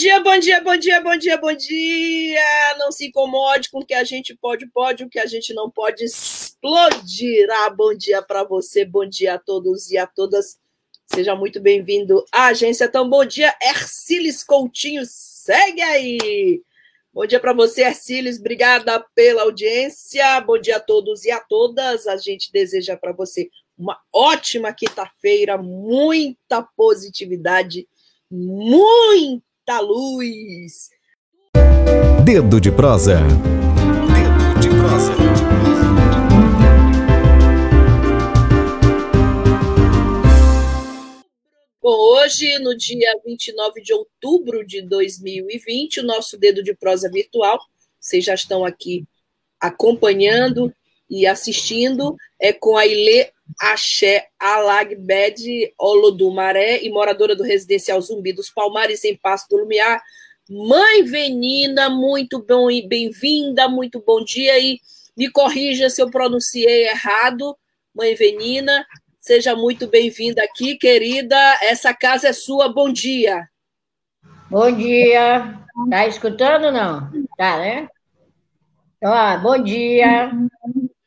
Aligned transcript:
Dia, 0.00 0.18
bom 0.18 0.38
dia, 0.38 0.62
bom 0.62 0.76
dia, 0.78 1.00
bom 1.02 1.16
dia, 1.16 1.36
bom 1.36 1.52
dia. 1.52 2.74
Não 2.78 2.90
se 2.90 3.08
incomode 3.08 3.68
com 3.68 3.80
o 3.80 3.84
que 3.84 3.92
a 3.92 4.02
gente 4.02 4.34
pode, 4.34 4.66
pode, 4.68 5.04
o 5.04 5.10
que 5.10 5.18
a 5.18 5.26
gente 5.26 5.52
não 5.52 5.70
pode 5.70 6.02
explodirá. 6.04 7.68
Bom 7.68 7.92
dia 7.94 8.22
para 8.22 8.42
você, 8.42 8.82
bom 8.82 9.06
dia 9.06 9.34
a 9.34 9.38
todos 9.38 9.90
e 9.90 9.98
a 9.98 10.06
todas. 10.06 10.58
Seja 11.04 11.36
muito 11.36 11.60
bem-vindo 11.60 12.24
à 12.32 12.46
agência 12.46 12.88
Tão 12.88 13.10
Bom 13.10 13.26
Dia, 13.26 13.54
Erciles 13.60 14.42
Coutinho. 14.42 15.02
Segue 15.04 15.82
aí. 15.82 16.62
Bom 17.12 17.26
dia 17.26 17.38
para 17.38 17.52
você, 17.52 17.82
Erciles. 17.82 18.38
Obrigada 18.38 19.04
pela 19.14 19.42
audiência. 19.42 20.40
Bom 20.40 20.58
dia 20.58 20.76
a 20.76 20.80
todos 20.80 21.26
e 21.26 21.30
a 21.30 21.40
todas. 21.40 22.06
A 22.06 22.16
gente 22.16 22.50
deseja 22.50 22.96
para 22.96 23.12
você 23.12 23.50
uma 23.76 24.00
ótima 24.10 24.72
quinta-feira, 24.72 25.58
muita 25.58 26.62
positividade, 26.74 27.86
muita 28.30 29.49
luz. 29.78 30.90
Dedo 32.24 32.60
de 32.60 32.72
prosa. 32.72 33.20
Dedo 33.20 34.60
de 34.60 34.68
prosa. 34.70 35.12
Bom, 41.82 41.96
hoje, 41.96 42.58
no 42.58 42.76
dia 42.76 43.14
29 43.24 43.80
de 43.80 43.92
outubro 43.92 44.66
de 44.66 44.82
2020, 44.82 46.00
o 46.00 46.04
nosso 46.04 46.36
dedo 46.36 46.62
de 46.62 46.74
prosa 46.74 47.08
virtual, 47.08 47.58
vocês 48.00 48.24
já 48.24 48.34
estão 48.34 48.64
aqui 48.64 49.04
acompanhando 49.60 50.74
e 51.10 51.26
assistindo, 51.26 52.16
é 52.38 52.52
com 52.52 52.76
a 52.76 52.86
Ilê 52.86 53.30
Axé 53.58 54.28
Alagbed 54.38 55.74
Olodumaré 55.76 56.82
e 56.82 56.90
moradora 56.90 57.34
do 57.34 57.42
residencial 57.42 58.00
Zumbi 58.00 58.32
dos 58.32 58.48
Palmares, 58.48 59.04
em 59.04 59.16
Passo 59.16 59.48
do 59.50 59.56
Lumiar. 59.56 60.00
Mãe 60.48 61.02
Venina, 61.02 61.90
muito 61.90 62.44
bom 62.44 62.70
e 62.70 62.86
bem-vinda, 62.86 63.68
muito 63.68 64.02
bom 64.06 64.22
dia 64.24 64.58
e 64.58 64.78
me 65.16 65.28
corrija 65.30 65.90
se 65.90 66.00
eu 66.00 66.10
pronunciei 66.10 66.88
errado. 66.88 67.56
Mãe 67.94 68.14
Venina, 68.14 68.86
seja 69.20 69.56
muito 69.56 69.88
bem-vinda 69.88 70.42
aqui, 70.44 70.76
querida. 70.76 71.36
Essa 71.62 71.92
casa 71.92 72.28
é 72.28 72.32
sua, 72.32 72.72
bom 72.72 72.92
dia. 72.92 73.48
Bom 74.48 74.70
dia. 74.72 75.58
Tá 75.88 76.06
escutando 76.06 76.72
não? 76.72 77.10
Tá, 77.36 77.58
né? 77.58 77.88
Ó, 79.02 79.38
bom 79.38 79.62
dia. 79.62 80.30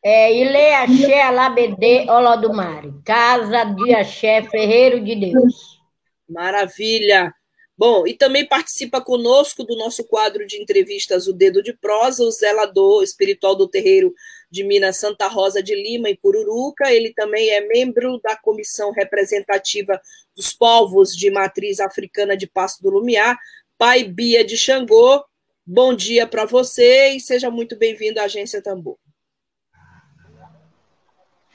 É, 0.06 0.34
Ile 0.34 0.74
Axé 0.76 1.22
Alabedê 1.22 2.06
Olodumare, 2.10 2.92
Casa 3.06 3.64
de 3.64 3.96
Axé 3.96 4.44
Ferreiro 4.44 5.02
de 5.02 5.16
Deus. 5.16 5.80
Maravilha! 6.28 7.34
Bom, 7.78 8.06
e 8.06 8.14
também 8.14 8.46
participa 8.46 9.02
conosco 9.02 9.64
do 9.64 9.78
nosso 9.78 10.04
quadro 10.06 10.46
de 10.46 10.62
entrevistas 10.62 11.26
O 11.26 11.34
Dedo 11.34 11.64
de 11.64 11.74
Prosa, 11.74 12.24
o 12.24 12.32
zelador 12.32 13.02
espiritual 13.02 13.56
do 13.56 13.68
terreiro 13.68 14.14
de 14.52 14.64
Minas 14.64 14.98
Santa 14.98 15.28
Rosa 15.28 15.64
de 15.64 15.74
Lima, 15.74 16.10
em 16.10 16.16
Cururuca. 16.18 16.92
Ele 16.92 17.14
também 17.14 17.50
é 17.50 17.62
membro 17.62 18.20
da 18.22 18.36
comissão 18.36 18.92
representativa 18.92 20.00
dos 20.36 20.54
povos 20.54 21.16
de 21.16 21.32
matriz 21.32 21.80
africana 21.80 22.36
de 22.36 22.46
Passo 22.46 22.84
do 22.84 22.90
Lumiar, 22.90 23.40
Pai 23.78 24.04
Bia 24.04 24.44
de 24.44 24.58
Xangô. 24.58 25.24
Bom 25.66 25.96
dia 25.96 26.28
para 26.28 26.46
você 26.46 27.12
e 27.12 27.20
seja 27.20 27.50
muito 27.50 27.78
bem-vindo 27.78 28.20
à 28.20 28.26
Agência 28.26 28.62
Tambor. 28.62 28.98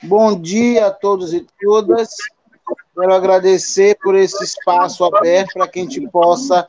Bom 0.03 0.41
dia 0.41 0.87
a 0.87 0.91
todos 0.93 1.35
e 1.35 1.45
todas. 1.61 2.09
Quero 2.95 3.13
agradecer 3.13 3.99
por 4.01 4.15
esse 4.15 4.43
espaço 4.45 5.05
aberto 5.05 5.55
para 5.55 5.67
que 5.67 5.81
a 5.81 5.83
gente 5.83 6.01
possa 6.09 6.69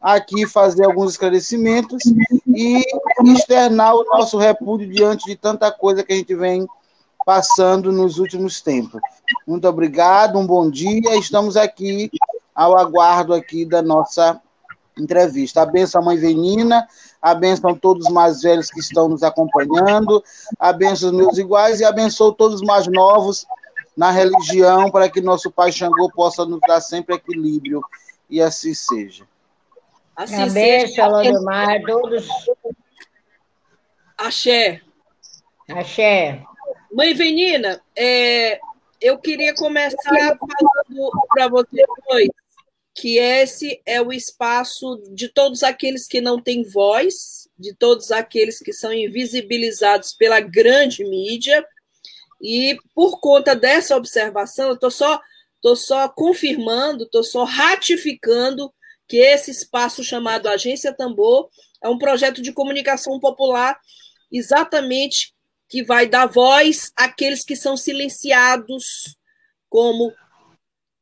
aqui 0.00 0.46
fazer 0.46 0.86
alguns 0.86 1.12
esclarecimentos 1.12 2.02
e 2.46 2.82
externar 3.24 3.94
o 3.94 4.04
nosso 4.04 4.38
repúdio 4.38 4.90
diante 4.90 5.26
de 5.26 5.36
tanta 5.36 5.70
coisa 5.70 6.02
que 6.02 6.14
a 6.14 6.16
gente 6.16 6.34
vem 6.34 6.66
passando 7.26 7.92
nos 7.92 8.18
últimos 8.18 8.62
tempos. 8.62 9.02
Muito 9.46 9.68
obrigado, 9.68 10.38
um 10.38 10.46
bom 10.46 10.70
dia. 10.70 11.14
Estamos 11.16 11.58
aqui 11.58 12.10
ao 12.54 12.78
aguardo 12.78 13.34
aqui 13.34 13.66
da 13.66 13.82
nossa 13.82 14.40
entrevista. 14.98 15.62
A 15.62 15.66
benção 15.66 16.02
Mãe 16.02 16.16
Venina, 16.16 16.86
abençoe 17.20 17.78
todos 17.78 18.06
os 18.06 18.12
mais 18.12 18.42
velhos 18.42 18.70
que 18.70 18.80
estão 18.80 19.08
nos 19.08 19.22
acompanhando, 19.22 20.22
abençoe 20.58 21.10
os 21.10 21.16
meus 21.16 21.38
iguais 21.38 21.80
e 21.80 21.84
abençoe 21.84 22.34
todos 22.36 22.60
os 22.60 22.66
mais 22.66 22.86
novos 22.86 23.46
na 23.96 24.10
religião, 24.10 24.90
para 24.90 25.08
que 25.08 25.20
nosso 25.20 25.50
Pai 25.50 25.70
Xangô 25.70 26.10
possa 26.10 26.44
nos 26.44 26.60
dar 26.66 26.80
sempre 26.80 27.14
equilíbrio, 27.14 27.82
e 28.28 28.40
assim 28.40 28.74
seja. 28.74 29.26
Assim 30.16 30.42
Abençoe, 30.42 31.08
Lodemar, 31.08 31.82
todos. 31.86 32.28
Axé. 34.16 34.80
Axé. 35.68 36.42
Mãe 36.92 37.14
Venina, 37.14 37.80
é, 37.96 38.60
eu 39.00 39.18
queria 39.18 39.54
começar 39.54 40.36
falando 40.38 41.10
para 41.28 41.48
você 41.48 41.84
dois 42.08 42.28
que 42.94 43.18
esse 43.18 43.80
é 43.86 44.00
o 44.02 44.12
espaço 44.12 45.02
de 45.10 45.28
todos 45.28 45.62
aqueles 45.62 46.06
que 46.06 46.20
não 46.20 46.40
têm 46.40 46.62
voz, 46.62 47.48
de 47.58 47.74
todos 47.74 48.12
aqueles 48.12 48.58
que 48.58 48.72
são 48.72 48.92
invisibilizados 48.92 50.12
pela 50.12 50.40
grande 50.40 51.04
mídia. 51.04 51.64
E 52.40 52.76
por 52.94 53.20
conta 53.20 53.54
dessa 53.54 53.96
observação, 53.96 54.68
eu 54.68 54.74
estou 54.74 54.90
só, 54.90 55.20
tô 55.60 55.74
só 55.74 56.08
confirmando, 56.08 57.04
estou 57.04 57.24
só 57.24 57.44
ratificando 57.44 58.72
que 59.08 59.16
esse 59.18 59.50
espaço 59.50 60.04
chamado 60.04 60.48
Agência 60.48 60.92
Tambor 60.92 61.48
é 61.82 61.88
um 61.88 61.98
projeto 61.98 62.42
de 62.42 62.52
comunicação 62.52 63.18
popular 63.18 63.78
exatamente 64.30 65.34
que 65.68 65.82
vai 65.82 66.06
dar 66.06 66.26
voz 66.26 66.92
àqueles 66.96 67.44
que 67.44 67.56
são 67.56 67.76
silenciados, 67.76 69.16
como 69.68 70.12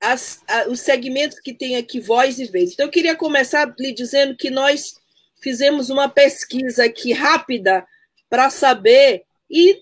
as, 0.01 0.43
a, 0.49 0.69
os 0.69 0.81
segmentos 0.81 1.39
que 1.39 1.53
tem 1.53 1.77
aqui 1.77 2.01
voz 2.01 2.39
e 2.39 2.47
vez. 2.47 2.73
Então, 2.73 2.87
eu 2.87 2.91
queria 2.91 3.15
começar 3.15 3.73
lhe 3.79 3.93
dizendo 3.93 4.37
que 4.37 4.51
nós 4.51 4.95
fizemos 5.41 5.91
uma 5.91 6.09
pesquisa 6.09 6.85
aqui 6.85 7.13
rápida 7.13 7.87
para 8.29 8.49
saber 8.51 9.25
e 9.51 9.81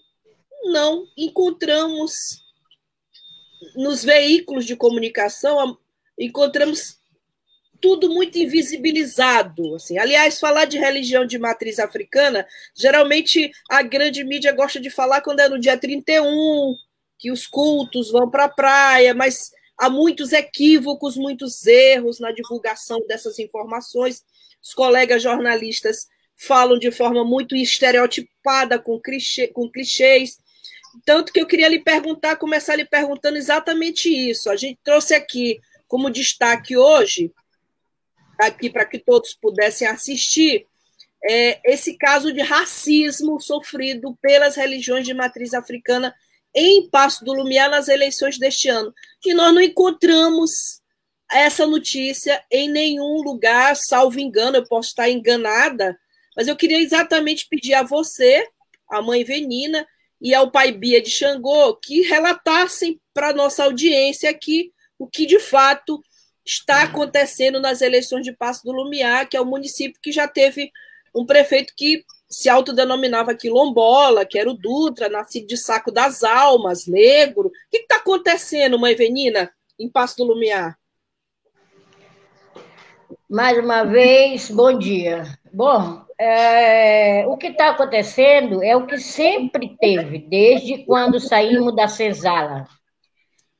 não 0.65 1.06
encontramos 1.17 2.43
nos 3.77 4.05
veículos 4.05 4.65
de 4.65 4.77
comunicação, 4.77 5.79
encontramos 6.19 6.99
tudo 7.81 8.11
muito 8.11 8.39
invisibilizado. 8.39 9.75
Assim. 9.75 9.99
Aliás, 9.99 10.41
falar 10.41 10.65
de 10.65 10.79
religião 10.79 11.25
de 11.25 11.39
matriz 11.39 11.79
africana, 11.79 12.47
geralmente 12.75 13.50
a 13.71 13.83
grande 13.83 14.25
mídia 14.25 14.53
gosta 14.53 14.81
de 14.81 14.91
falar 14.91 15.21
quando 15.21 15.41
é 15.41 15.49
no 15.49 15.61
dia 15.61 15.77
31, 15.77 16.77
que 17.19 17.31
os 17.31 17.47
cultos 17.47 18.11
vão 18.11 18.31
para 18.31 18.45
a 18.45 18.49
praia, 18.49 19.15
mas 19.15 19.53
há 19.78 19.89
muitos 19.89 20.33
equívocos, 20.33 21.16
muitos 21.16 21.65
erros 21.66 22.19
na 22.19 22.33
divulgação 22.33 23.00
dessas 23.06 23.39
informações. 23.39 24.25
Os 24.61 24.75
colegas 24.75 25.22
jornalistas 25.22 26.08
falam 26.37 26.79
de 26.79 26.91
forma 26.91 27.25
muito 27.25 27.55
estereotipada, 27.55 28.79
com, 28.79 29.00
clichê, 29.00 29.47
com 29.49 29.70
clichês. 29.70 30.38
Tanto 31.05 31.32
que 31.32 31.41
eu 31.41 31.47
queria 31.47 31.69
lhe 31.69 31.79
perguntar, 31.79 32.37
começar 32.37 32.75
lhe 32.75 32.85
perguntando 32.85 33.38
exatamente 33.38 34.08
isso. 34.08 34.50
A 34.50 34.56
gente 34.56 34.79
trouxe 34.82 35.14
aqui 35.14 35.61
como 35.87 36.11
destaque 36.11 36.76
hoje, 36.76 37.32
aqui 38.38 38.69
para 38.69 38.85
que 38.85 38.99
todos 38.99 39.35
pudessem 39.35 39.87
assistir, 39.87 40.67
é, 41.25 41.61
esse 41.64 41.97
caso 41.97 42.32
de 42.32 42.41
racismo 42.41 43.41
sofrido 43.41 44.17
pelas 44.20 44.56
religiões 44.56 45.05
de 45.05 45.14
matriz 45.14 45.55
africana 45.55 46.14
em 46.58 46.88
Passo 46.88 47.25
do 47.25 47.32
Lumiar 47.32 47.70
nas 47.70 47.88
eleições 47.88 48.38
deste 48.38 48.69
ano. 48.69 48.93
E 49.25 49.32
nós 49.32 49.55
não 49.55 49.60
encontramos 49.60 50.81
essa 51.31 51.66
notícia 51.66 52.43
em 52.50 52.69
nenhum 52.69 53.22
lugar, 53.22 53.76
salvo 53.76 54.19
engano, 54.19 54.56
eu 54.56 54.66
posso 54.66 54.88
estar 54.88 55.08
enganada, 55.08 55.99
mas 56.37 56.49
eu 56.49 56.56
queria 56.56 56.81
exatamente 56.81 57.46
pedir 57.49 57.75
a 57.75 57.82
você, 57.82 58.46
a 58.90 59.02
mãe 59.02 59.25
Venina 59.25 59.87
e 60.20 60.34
ao 60.34 60.50
pai 60.50 60.72
Bia 60.72 61.02
de 61.02 61.10
Xangô 61.10 61.76
que 61.76 62.02
relatassem 62.02 63.00
para 63.12 63.28
a 63.28 63.34
nossa 63.34 63.64
audiência 63.64 64.31
aqui 64.31 64.72
o 64.99 65.06
que 65.06 65.26
de 65.26 65.38
fato 65.38 66.02
está 66.44 66.82
acontecendo 66.82 67.61
nas 67.61 67.82
eleições 67.82 68.22
de 68.22 68.32
Passo 68.32 68.64
do 68.64 68.72
Lumiar, 68.72 69.28
que 69.28 69.37
é 69.37 69.40
o 69.40 69.46
município 69.46 70.00
que 70.02 70.11
já 70.11 70.26
teve 70.26 70.72
um 71.14 71.26
prefeito 71.26 71.75
que 71.76 72.04
se 72.28 72.48
autodenominava 72.48 73.34
quilombola, 73.34 74.26
que 74.26 74.38
era 74.38 74.50
o 74.50 74.54
Dutra, 74.54 75.08
nascido 75.08 75.46
de 75.46 75.56
saco 75.56 75.90
das 75.90 76.22
almas, 76.22 76.86
negro. 76.86 77.48
O 77.48 77.52
que 77.70 77.78
está 77.78 77.96
acontecendo, 77.96 78.78
mãe 78.78 78.94
Venina, 78.94 79.50
em 79.78 79.88
Passo 79.88 80.19
do 80.19 80.25
Lumiar? 80.25 80.78
Mais 83.28 83.58
uma 83.58 83.84
vez, 83.84 84.50
bom 84.50 84.76
dia. 84.76 85.25
Bom, 85.52 86.02
é, 86.19 87.26
o 87.26 87.36
que 87.36 87.48
está 87.48 87.70
acontecendo 87.70 88.62
é 88.62 88.76
o 88.76 88.86
que 88.86 88.98
sempre 88.98 89.76
teve, 89.80 90.19
desde 90.19 90.84
quando 90.84 91.20
saímos 91.20 91.75
da 91.75 91.88
senzala. 91.88 92.66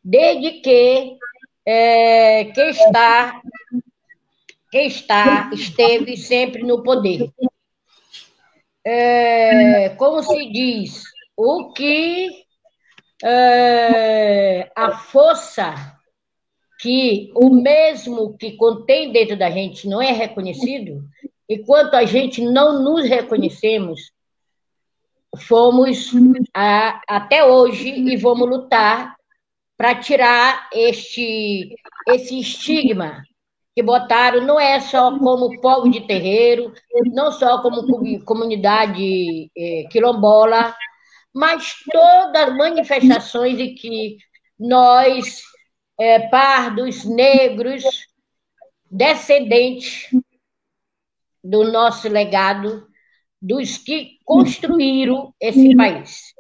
Desde 0.05 0.61
que 0.61 1.17
é, 1.67 2.47
quem 2.47 2.71
está, 2.71 3.43
quem 4.71 4.87
está, 4.87 5.51
esteve 5.53 6.17
sempre 6.17 6.63
no 6.63 6.83
poder. 6.83 7.31
É, 8.91 9.91
como 9.91 10.23
se 10.23 10.51
diz, 10.51 11.03
o 11.37 11.75
que 11.75 12.31
é, 13.23 14.73
a 14.75 14.97
força 14.97 15.75
que 16.81 17.31
o 17.35 17.51
mesmo 17.51 18.35
que 18.39 18.53
contém 18.53 19.13
dentro 19.13 19.37
da 19.37 19.51
gente 19.51 19.87
não 19.87 20.01
é 20.01 20.13
reconhecido, 20.13 21.05
enquanto 21.47 21.93
a 21.97 22.07
gente 22.07 22.41
não 22.41 22.83
nos 22.83 23.07
reconhecemos, 23.07 24.11
fomos 25.37 26.11
a, 26.55 27.03
até 27.07 27.45
hoje 27.45 27.91
e 27.91 28.17
vamos 28.17 28.49
lutar 28.49 29.15
para 29.77 29.97
tirar 29.97 30.67
este 30.73 31.77
esse 32.09 32.41
estigma 32.41 33.23
que 33.79 33.83
botaram 33.85 34.41
não 34.45 34.59
é 34.59 34.81
só 34.81 35.17
como 35.17 35.61
povo 35.61 35.89
de 35.89 36.01
terreiro, 36.01 36.75
não 37.13 37.31
só 37.31 37.63
como 37.63 37.87
comunidade 38.25 39.49
eh, 39.57 39.85
quilombola, 39.89 40.75
mas 41.33 41.77
todas 41.89 42.43
as 42.43 42.57
manifestações 42.57 43.57
em 43.61 43.77
que 43.77 44.17
nós, 44.59 45.43
eh, 45.97 46.29
pardos, 46.29 47.05
negros, 47.05 47.85
descendentes 48.91 50.09
do 51.45 51.71
nosso 51.71 52.09
legado, 52.09 52.85
dos 53.41 53.79
que 53.79 54.19
construíram 54.25 55.33
esse 55.41 55.77
país. 55.77 56.35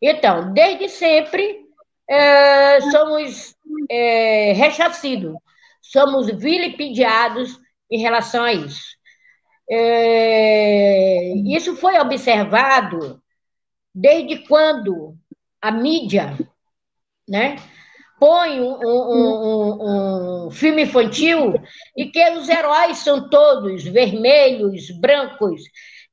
Então, 0.00 0.52
desde 0.52 0.88
sempre, 0.88 1.58
é, 2.08 2.80
somos 2.82 3.56
é, 3.90 4.52
somos 5.90 6.26
vilipendiados 6.26 7.58
em 7.90 7.98
relação 7.98 8.44
a 8.44 8.52
isso. 8.52 8.96
É, 9.70 11.34
isso 11.54 11.76
foi 11.76 11.98
observado 11.98 13.22
desde 13.94 14.46
quando 14.46 15.16
a 15.60 15.70
mídia 15.70 16.38
né, 17.28 17.56
põe 18.18 18.60
um, 18.60 18.78
um, 18.78 19.76
um, 19.82 20.46
um, 20.46 20.50
filme 20.50 20.82
infantil 20.82 21.54
e 21.96 22.06
que 22.06 22.30
os 22.30 22.48
heróis 22.48 22.98
são 22.98 23.28
todos 23.28 23.84
vermelhos, 23.84 24.90
brancos, 25.00 25.62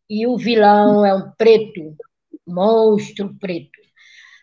e 0.10 0.28
o 0.28 0.38
vilão 0.38 1.06
é 1.06 1.14
um 1.14 1.32
preto, 1.38 1.96
monstro 2.46 3.36
preto. 3.40 3.80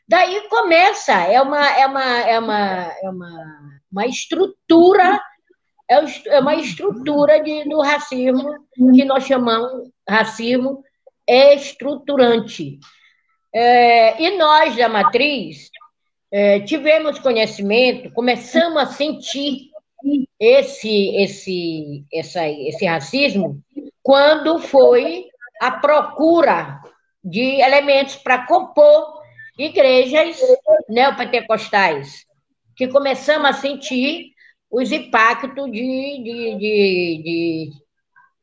Daí 0.08 0.48
começa, 0.48 1.12
é 1.12 1.40
uma, 1.40 1.66
é 1.68 1.86
uma, 1.86 2.04
é 2.20 2.38
uma, 2.38 2.92
é 3.02 3.10
uma, 3.10 3.81
uma 3.92 4.06
estrutura, 4.06 5.20
é, 5.88 5.96
é 6.28 6.40
uma 6.40 6.54
estrutura 6.54 7.42
de, 7.42 7.64
do 7.68 7.80
racismo 7.80 8.66
que 8.94 9.04
nós 9.04 9.24
chamamos 9.24 9.90
racismo 10.08 10.82
estruturante. 11.28 12.80
É, 13.54 14.22
e 14.22 14.36
nós, 14.38 14.74
da 14.76 14.88
matriz, 14.88 15.70
é, 16.30 16.60
tivemos 16.60 17.18
conhecimento, 17.18 18.10
começamos 18.12 18.82
a 18.82 18.86
sentir 18.86 19.70
esse, 20.40 21.14
esse, 21.16 22.04
essa, 22.12 22.48
esse 22.48 22.86
racismo 22.86 23.62
quando 24.02 24.58
foi 24.58 25.26
a 25.60 25.70
procura 25.70 26.80
de 27.22 27.60
elementos 27.60 28.16
para 28.16 28.46
compor 28.46 29.22
igrejas 29.56 30.38
neopentecostais, 30.88 32.26
que 32.76 32.88
começamos 32.88 33.48
a 33.48 33.52
sentir 33.52 34.32
os 34.70 34.90
impactos 34.90 35.70
de, 35.70 36.22
de, 36.22 36.58
de, 36.58 37.22
de, 37.22 37.70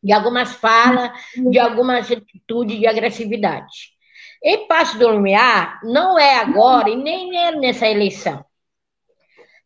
de 0.04 0.14
algumas 0.14 0.54
falas, 0.54 1.12
de 1.36 1.58
algumas 1.58 2.12
atitudes 2.12 2.80
de 2.80 2.88
agressividade. 2.88 3.92
Em 4.44 4.68
Passo 4.68 4.98
do 4.98 5.10
Lumiar, 5.10 5.82
não 5.84 6.18
é 6.18 6.36
agora 6.36 6.90
e 6.90 6.96
nem 6.96 7.36
é 7.38 7.52
nessa 7.52 7.88
eleição. 7.88 8.46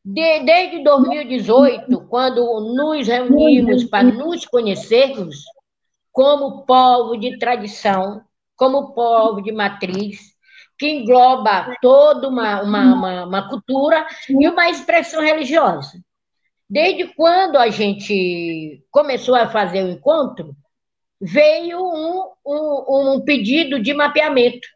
De, 0.03 0.39
desde 0.39 0.83
2018, 0.83 2.07
quando 2.07 2.41
nos 2.75 3.07
reunimos 3.07 3.83
para 3.85 4.03
nos 4.03 4.45
conhecermos 4.45 5.43
como 6.11 6.65
povo 6.65 7.17
de 7.17 7.37
tradição, 7.37 8.21
como 8.55 8.93
povo 8.93 9.41
de 9.41 9.51
matriz, 9.51 10.32
que 10.83 10.89
engloba 10.89 11.77
toda 11.81 12.27
uma, 12.27 12.61
uma, 12.61 12.93
uma, 12.93 13.23
uma 13.25 13.49
cultura 13.49 14.05
e 14.27 14.45
uma 14.49 14.69
expressão 14.69 15.21
religiosa. 15.21 15.93
Desde 16.69 17.07
quando 17.13 17.57
a 17.57 17.69
gente 17.69 18.83
começou 18.91 19.33
a 19.33 19.47
fazer 19.47 19.81
o 19.81 19.89
encontro, 19.89 20.53
veio 21.21 21.79
um, 21.79 22.33
um, 22.45 23.13
um, 23.13 23.21
pedido 23.23 23.81
de 23.81 23.93
mapeamento. 23.93 24.67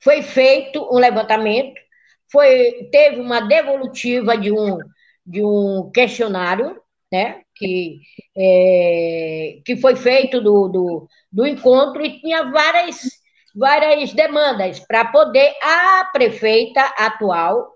Foi 0.00 0.22
feito 0.22 0.88
um 0.88 0.98
levantamento, 0.98 1.80
foi, 2.30 2.88
teve 2.92 3.20
uma 3.20 3.40
devolutiva 3.40 4.38
de 4.38 4.52
um, 4.52 4.78
de 5.26 5.44
um 5.44 5.90
questionário, 5.92 6.80
né, 7.10 7.42
que, 7.56 8.02
é, 8.36 9.58
que 9.64 9.76
foi 9.78 9.96
feito 9.96 10.40
do, 10.40 10.68
do, 10.68 11.08
do 11.32 11.44
encontro 11.44 12.04
e 12.04 12.20
tinha 12.20 12.52
várias 12.52 13.18
várias 13.54 14.12
demandas 14.12 14.80
para 14.80 15.06
poder 15.06 15.54
a 15.62 16.04
prefeita 16.12 16.80
atual, 16.96 17.72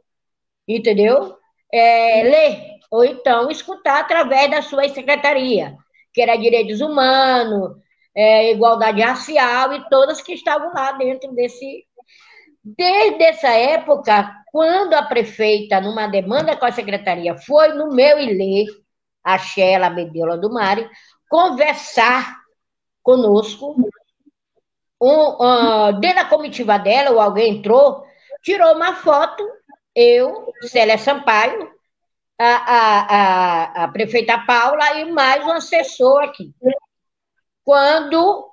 entendeu? 0.66 1.36
É, 1.72 2.22
ler, 2.22 2.72
ou 2.90 3.04
então 3.04 3.50
escutar 3.50 4.00
através 4.00 4.50
da 4.50 4.62
sua 4.62 4.88
secretaria, 4.88 5.76
que 6.12 6.20
era 6.20 6.36
Direitos 6.36 6.80
Humanos, 6.80 7.76
é, 8.14 8.52
Igualdade 8.52 9.00
Racial 9.00 9.72
e 9.72 9.88
todas 9.88 10.20
que 10.20 10.34
estavam 10.34 10.72
lá 10.74 10.93
dentro 10.93 11.32
desse. 11.32 11.84
Desde 12.64 13.24
essa 13.24 13.48
época, 13.48 14.31
quando 14.52 14.94
a 14.94 15.02
prefeita, 15.02 15.81
numa 15.81 16.06
demanda 16.06 16.56
com 16.56 16.67
a 16.67 16.70
secretaria, 16.70 17.36
foi 17.36 17.69
no 17.72 17.88
meu 17.88 18.20
ILE, 18.20 18.67
a 19.24 19.38
Sheila 19.38 19.91
Bedeula 19.91 20.36
do 20.36 20.52
Mari, 20.52 20.88
conversar 21.29 22.36
conosco 23.02 23.74
um, 25.02 25.34
uh, 25.44 25.92
dentro 25.98 26.18
da 26.18 26.24
comitiva 26.24 26.78
dela, 26.78 27.10
ou 27.10 27.20
alguém 27.20 27.56
entrou, 27.56 28.04
tirou 28.40 28.76
uma 28.76 28.94
foto, 28.94 29.44
eu, 29.94 30.52
Célia 30.62 30.96
Sampaio, 30.96 31.68
a, 32.38 32.44
a, 32.44 33.00
a, 33.00 33.84
a 33.84 33.88
prefeita 33.88 34.38
Paula 34.46 35.00
e 35.00 35.10
mais 35.10 35.44
um 35.44 35.52
assessor 35.52 36.22
aqui. 36.22 36.54
Quando 37.64 38.50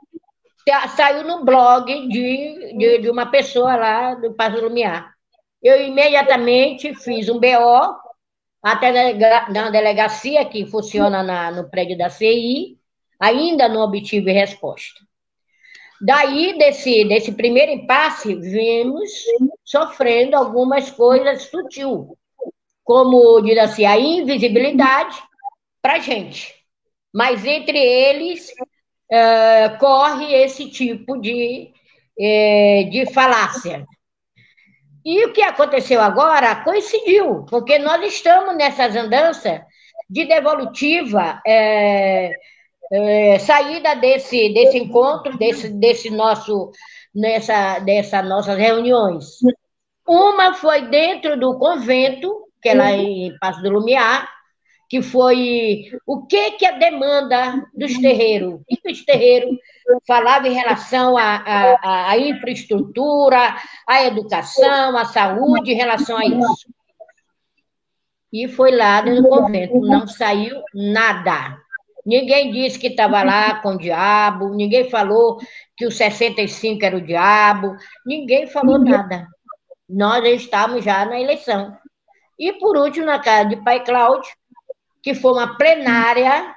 saiu 0.95 1.23
no 1.23 1.45
blog 1.45 1.85
de, 2.07 2.77
de, 2.77 2.97
de, 2.99 3.09
uma 3.09 3.27
pessoa 3.27 3.75
lá 3.75 4.15
do 4.15 4.33
Passo 4.33 4.61
Lumiar. 4.61 5.13
Eu 5.61 5.81
imediatamente 5.81 6.93
fiz 6.95 7.27
um 7.29 7.39
BO 7.39 7.95
até 8.61 9.13
na 9.49 9.69
delegacia 9.69 10.45
que 10.45 10.65
funciona 10.65 11.23
na, 11.23 11.51
no 11.51 11.69
prédio 11.69 11.97
da 11.97 12.09
CI, 12.09 12.77
ainda 13.19 13.67
não 13.67 13.81
obtive 13.81 14.31
resposta. 14.31 15.08
Daí, 16.01 16.57
desse, 16.57 17.03
desse 17.05 17.31
primeiro 17.33 17.71
impasse, 17.71 18.33
vimos 18.35 19.09
sofrendo 19.65 20.35
algumas 20.37 20.89
coisas 20.89 21.43
sutil, 21.43 22.17
como, 22.83 23.41
diz 23.41 23.57
assim, 23.57 23.85
a 23.85 23.97
invisibilidade 23.97 25.17
para 25.81 25.95
a 25.95 25.99
gente. 25.99 26.55
Mas 27.13 27.45
entre 27.45 27.77
eles 27.77 28.49
uh, 29.11 29.77
corre 29.77 30.33
esse 30.33 30.69
tipo 30.69 31.19
de, 31.19 31.71
uh, 32.17 32.89
de 32.89 33.11
falácia. 33.13 33.85
E 35.03 35.25
o 35.25 35.33
que 35.33 35.41
aconteceu 35.41 36.01
agora 36.01 36.63
coincidiu, 36.63 37.45
porque 37.45 37.77
nós 37.79 38.05
estamos 38.05 38.55
nessas 38.55 38.95
andanças 38.95 39.61
de 40.09 40.25
devolutiva. 40.25 41.41
Uh, 41.45 42.58
é, 42.91 43.39
saída 43.39 43.95
desse, 43.95 44.49
desse 44.49 44.77
encontro, 44.77 45.37
desse, 45.37 45.69
desse 45.69 46.09
nosso, 46.09 46.71
nessa, 47.13 47.79
dessa 47.79 48.21
nossas 48.21 48.57
reuniões. 48.57 49.25
Uma 50.07 50.53
foi 50.53 50.87
dentro 50.87 51.39
do 51.39 51.57
convento, 51.59 52.47
que 52.61 52.69
é 52.69 52.73
lá 52.73 52.91
em 52.91 53.37
Passo 53.39 53.61
do 53.61 53.69
Lumiar, 53.69 54.27
que 54.89 55.03
foi 55.03 55.91
o 56.05 56.25
que, 56.25 56.51
que 56.51 56.65
a 56.65 56.71
demanda 56.71 57.63
dos 57.75 57.95
terreiros, 57.99 58.55
o 58.55 58.63
que 58.65 58.91
os 58.91 59.05
terreiros 59.05 59.55
falavam 60.07 60.49
em 60.49 60.55
relação 60.55 61.15
à, 61.15 62.09
à, 62.09 62.17
infraestrutura, 62.17 63.55
à 63.87 64.03
educação, 64.05 64.97
à 64.97 65.05
saúde, 65.05 65.71
em 65.71 65.75
relação 65.75 66.17
a 66.17 66.25
isso. 66.25 66.73
E 68.33 68.47
foi 68.47 68.71
lá 68.71 69.03
no 69.03 69.27
convento, 69.29 69.79
não 69.79 70.07
saiu 70.07 70.59
nada. 70.73 71.55
Ninguém 72.09 72.51
disse 72.51 72.79
que 72.79 72.87
estava 72.87 73.21
lá 73.21 73.55
com 73.61 73.75
o 73.75 73.77
diabo, 73.77 74.55
ninguém 74.55 74.89
falou 74.89 75.37
que 75.77 75.85
o 75.85 75.91
65 75.91 76.83
era 76.83 76.97
o 76.97 77.01
diabo, 77.01 77.75
ninguém 78.03 78.47
falou 78.47 78.79
nada. 78.79 79.27
Nós 79.87 80.25
estávamos 80.25 80.83
já 80.83 81.05
na 81.05 81.19
eleição. 81.19 81.77
E, 82.37 82.53
por 82.53 82.75
último, 82.77 83.05
na 83.05 83.19
casa 83.19 83.49
de 83.49 83.57
Pai 83.57 83.83
Cláudio, 83.83 84.31
que 85.03 85.13
foi 85.13 85.33
uma 85.33 85.55
plenária, 85.55 86.55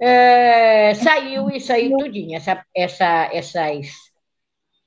é, 0.00 0.94
saiu 0.94 1.50
isso 1.50 1.70
aí 1.70 1.90
tudinho, 1.90 2.36
essa, 2.36 2.64
essa, 2.74 3.28
essas, 3.32 3.86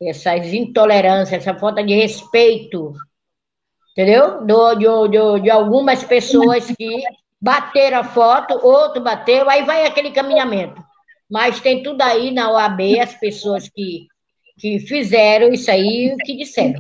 essas 0.02 0.54
intolerâncias, 0.54 1.46
essa 1.46 1.60
falta 1.60 1.84
de 1.84 1.94
respeito, 1.94 2.94
entendeu? 3.92 4.44
Do, 4.44 4.76
de, 4.76 4.88
de, 5.10 5.42
de 5.44 5.50
algumas 5.52 6.04
pessoas 6.04 6.66
que 6.66 7.04
bateram 7.42 8.00
a 8.00 8.04
foto, 8.04 8.54
outro 8.66 9.02
bateu, 9.02 9.50
aí 9.50 9.64
vai 9.64 9.86
aquele 9.86 10.12
caminhamento. 10.12 10.82
Mas 11.30 11.60
tem 11.60 11.82
tudo 11.82 12.02
aí 12.02 12.30
na 12.32 12.52
OAB, 12.52 13.00
as 13.00 13.14
pessoas 13.16 13.68
que, 13.70 14.08
que 14.60 14.80
fizeram 14.80 15.52
isso 15.52 15.72
aí, 15.72 16.14
o 16.14 16.18
que 16.18 16.36
disseram. 16.38 16.80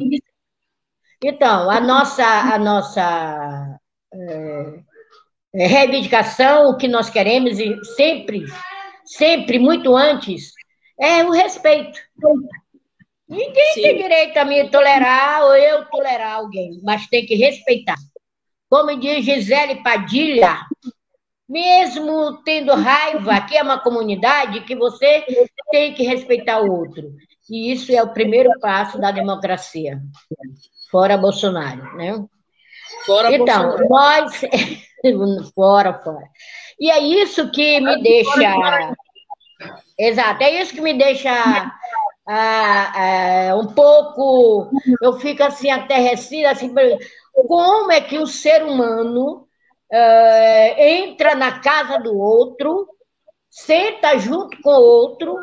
Então, 1.23 1.69
a 1.69 1.79
nossa, 1.79 2.25
a 2.25 2.57
nossa 2.57 3.79
é, 4.13 5.67
reivindicação, 5.67 6.69
o 6.69 6.77
que 6.77 6.87
nós 6.87 7.09
queremos, 7.09 7.59
e 7.59 7.83
sempre, 7.95 8.43
sempre, 9.05 9.57
muito 9.57 9.95
antes, 9.95 10.51
é 10.99 11.23
o 11.23 11.31
respeito. 11.31 11.99
Ninguém 13.27 13.73
Sim. 13.73 13.81
tem 13.81 13.97
direito 13.97 14.37
a 14.37 14.45
me 14.45 14.69
tolerar 14.69 15.43
ou 15.43 15.55
eu 15.55 15.85
tolerar 15.85 16.33
alguém, 16.33 16.81
mas 16.83 17.07
tem 17.07 17.25
que 17.25 17.35
respeitar. 17.35 17.95
Como 18.71 18.97
diz 18.97 19.25
Gisele 19.25 19.83
Padilha, 19.83 20.65
mesmo 21.49 22.41
tendo 22.45 22.73
raiva, 22.73 23.33
aqui 23.33 23.57
é 23.57 23.61
uma 23.61 23.77
comunidade 23.77 24.61
que 24.61 24.73
você 24.77 25.25
tem 25.69 25.93
que 25.93 26.03
respeitar 26.03 26.61
o 26.61 26.71
outro. 26.71 27.11
E 27.49 27.73
isso 27.73 27.91
é 27.91 28.01
o 28.01 28.13
primeiro 28.13 28.49
passo 28.61 28.97
da 28.97 29.11
democracia. 29.11 29.99
Fora 30.89 31.17
Bolsonaro, 31.17 31.97
né? 31.97 32.23
Fora 33.05 33.35
então, 33.35 33.77
Bolsonaro. 33.77 33.89
nós 33.89 34.41
fora, 35.53 35.93
fora. 35.95 36.23
E 36.79 36.89
é 36.89 36.99
isso 36.99 37.51
que 37.51 37.81
me 37.81 38.01
deixa. 38.01 38.95
Exato, 39.99 40.43
é 40.43 40.61
isso 40.61 40.73
que 40.73 40.79
me 40.79 40.97
deixa 40.97 41.29
ah, 42.25 43.49
ah, 43.49 43.55
um 43.57 43.67
pouco. 43.67 44.71
Eu 45.01 45.19
fico 45.19 45.43
assim, 45.43 45.69
aterrecida, 45.69 46.51
assim, 46.51 46.73
como 47.33 47.91
é 47.91 48.01
que 48.01 48.17
o 48.17 48.27
ser 48.27 48.63
humano 48.63 49.47
ah, 49.91 50.75
entra 50.77 51.35
na 51.35 51.59
casa 51.59 51.97
do 51.97 52.17
outro, 52.17 52.87
senta 53.49 54.17
junto 54.17 54.61
com 54.61 54.69
o 54.69 54.81
outro 54.81 55.35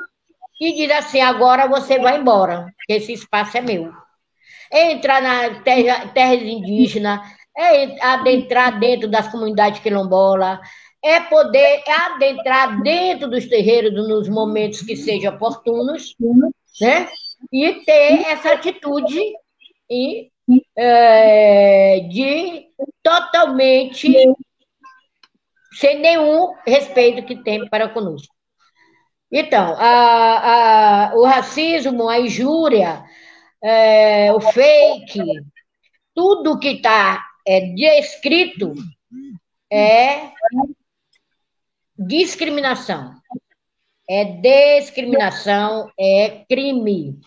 e 0.61 0.75
diz 0.75 0.90
assim: 0.90 1.21
agora 1.21 1.68
você 1.68 1.99
vai 1.99 2.18
embora, 2.18 2.66
esse 2.88 3.12
espaço 3.12 3.59
é 3.59 3.61
meu. 3.61 3.92
Entra 4.73 5.21
na 5.21 5.62
terra, 5.62 6.09
terras 6.09 6.42
indígenas, 6.42 7.21
é 7.57 8.02
adentrar 8.04 8.78
dentro 8.78 9.09
das 9.09 9.28
comunidades 9.28 9.80
quilombolas, 9.80 10.59
é 11.02 11.21
poder 11.21 11.83
adentrar 11.87 12.80
dentro 12.83 13.28
dos 13.28 13.47
terreiros 13.47 13.92
nos 13.92 14.28
momentos 14.28 14.83
que 14.83 14.97
sejam 14.97 15.35
oportunos, 15.35 16.14
né? 16.80 17.09
E 17.52 17.73
ter 17.85 18.26
essa 18.26 18.52
atitude 18.52 19.21
e, 19.90 20.30
é, 20.76 22.00
de 22.11 22.69
totalmente 23.02 24.12
sem 25.73 25.99
nenhum 26.00 26.55
respeito 26.67 27.25
que 27.25 27.43
tem 27.43 27.69
para 27.69 27.88
conosco. 27.88 28.35
Então, 29.31 29.75
a, 29.78 31.11
a, 31.11 31.14
o 31.14 31.25
racismo, 31.25 32.09
a 32.09 32.19
injúria, 32.19 33.05
é, 33.62 34.33
o 34.33 34.40
fake, 34.40 35.21
tudo 36.14 36.59
que 36.59 36.69
está 36.69 37.25
é 37.47 37.61
descrito 37.61 38.75
é 39.71 40.33
discriminação. 41.97 43.14
É 44.09 44.25
discriminação, 44.25 45.90
é 45.99 46.45
crime. 46.49 47.21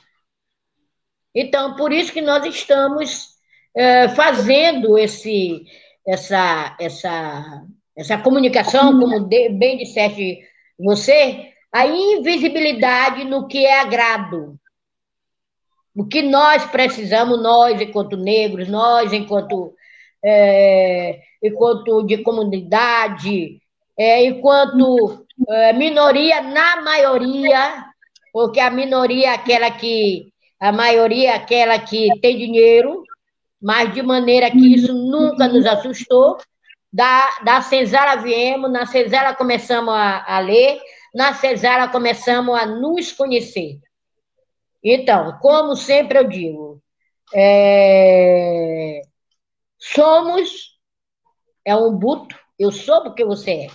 Então, 1.34 1.76
por 1.76 1.92
isso 1.94 2.12
que 2.12 2.22
nós 2.22 2.46
estamos 2.46 3.30
é, 3.76 4.10
fazendo 4.10 4.98
esse, 4.98 5.66
essa, 6.06 6.76
essa, 6.80 7.64
essa 7.96 8.18
comunicação, 8.18 9.00
como 9.00 9.20
de, 9.22 9.50
bem 9.50 9.78
disseste 9.78 10.40
você, 10.78 11.52
a 11.72 11.86
invisibilidade 11.86 13.24
no 13.24 13.48
que 13.48 13.66
é 13.66 13.80
agrado. 13.80 14.60
O 15.96 16.06
que 16.06 16.22
nós 16.22 16.66
precisamos, 16.66 17.42
nós 17.42 17.80
enquanto 17.80 18.18
negros, 18.18 18.68
nós 18.68 19.14
enquanto 19.14 19.74
é, 20.24 21.20
enquanto 21.42 22.04
de 22.04 22.20
comunidade, 22.20 23.60
é, 23.98 24.24
enquanto 24.26 25.26
minoria 25.76 26.42
na 26.42 26.82
maioria, 26.82 27.86
porque 28.32 28.60
a 28.60 28.70
minoria 28.70 29.28
é 29.28 29.34
aquela 29.34 29.72
que 29.72 30.31
a 30.62 30.72
maioria 30.72 31.32
é 31.32 31.36
aquela 31.36 31.80
que 31.80 32.10
tem 32.22 32.38
dinheiro, 32.38 33.04
mas 33.62 33.94
de 33.94 34.02
maneira 34.02 34.50
que 34.52 34.74
isso 34.74 34.94
nunca 34.94 35.48
nos 35.48 35.66
assustou. 35.66 36.38
Da, 36.94 37.40
da 37.44 37.62
senzala 37.62 38.22
viemos, 38.22 38.72
na 38.72 38.86
senzala 38.86 39.34
começamos 39.34 39.94
a, 39.94 40.36
a 40.36 40.40
ler, 40.40 40.80
na 41.14 41.34
senzala 41.34 41.88
começamos 41.88 42.58
a 42.60 42.66
nos 42.66 43.12
conhecer. 43.12 43.80
Então, 44.84 45.38
como 45.42 45.76
sempre 45.76 46.20
eu 46.20 46.28
digo, 46.28 46.82
é, 47.34 49.02
Somos 49.82 50.78
é 51.66 51.76
um 51.76 51.98
buto, 51.98 52.38
eu 52.58 52.72
sou 52.72 53.02
porque 53.02 53.26
você 53.26 53.52
é. 53.52 53.68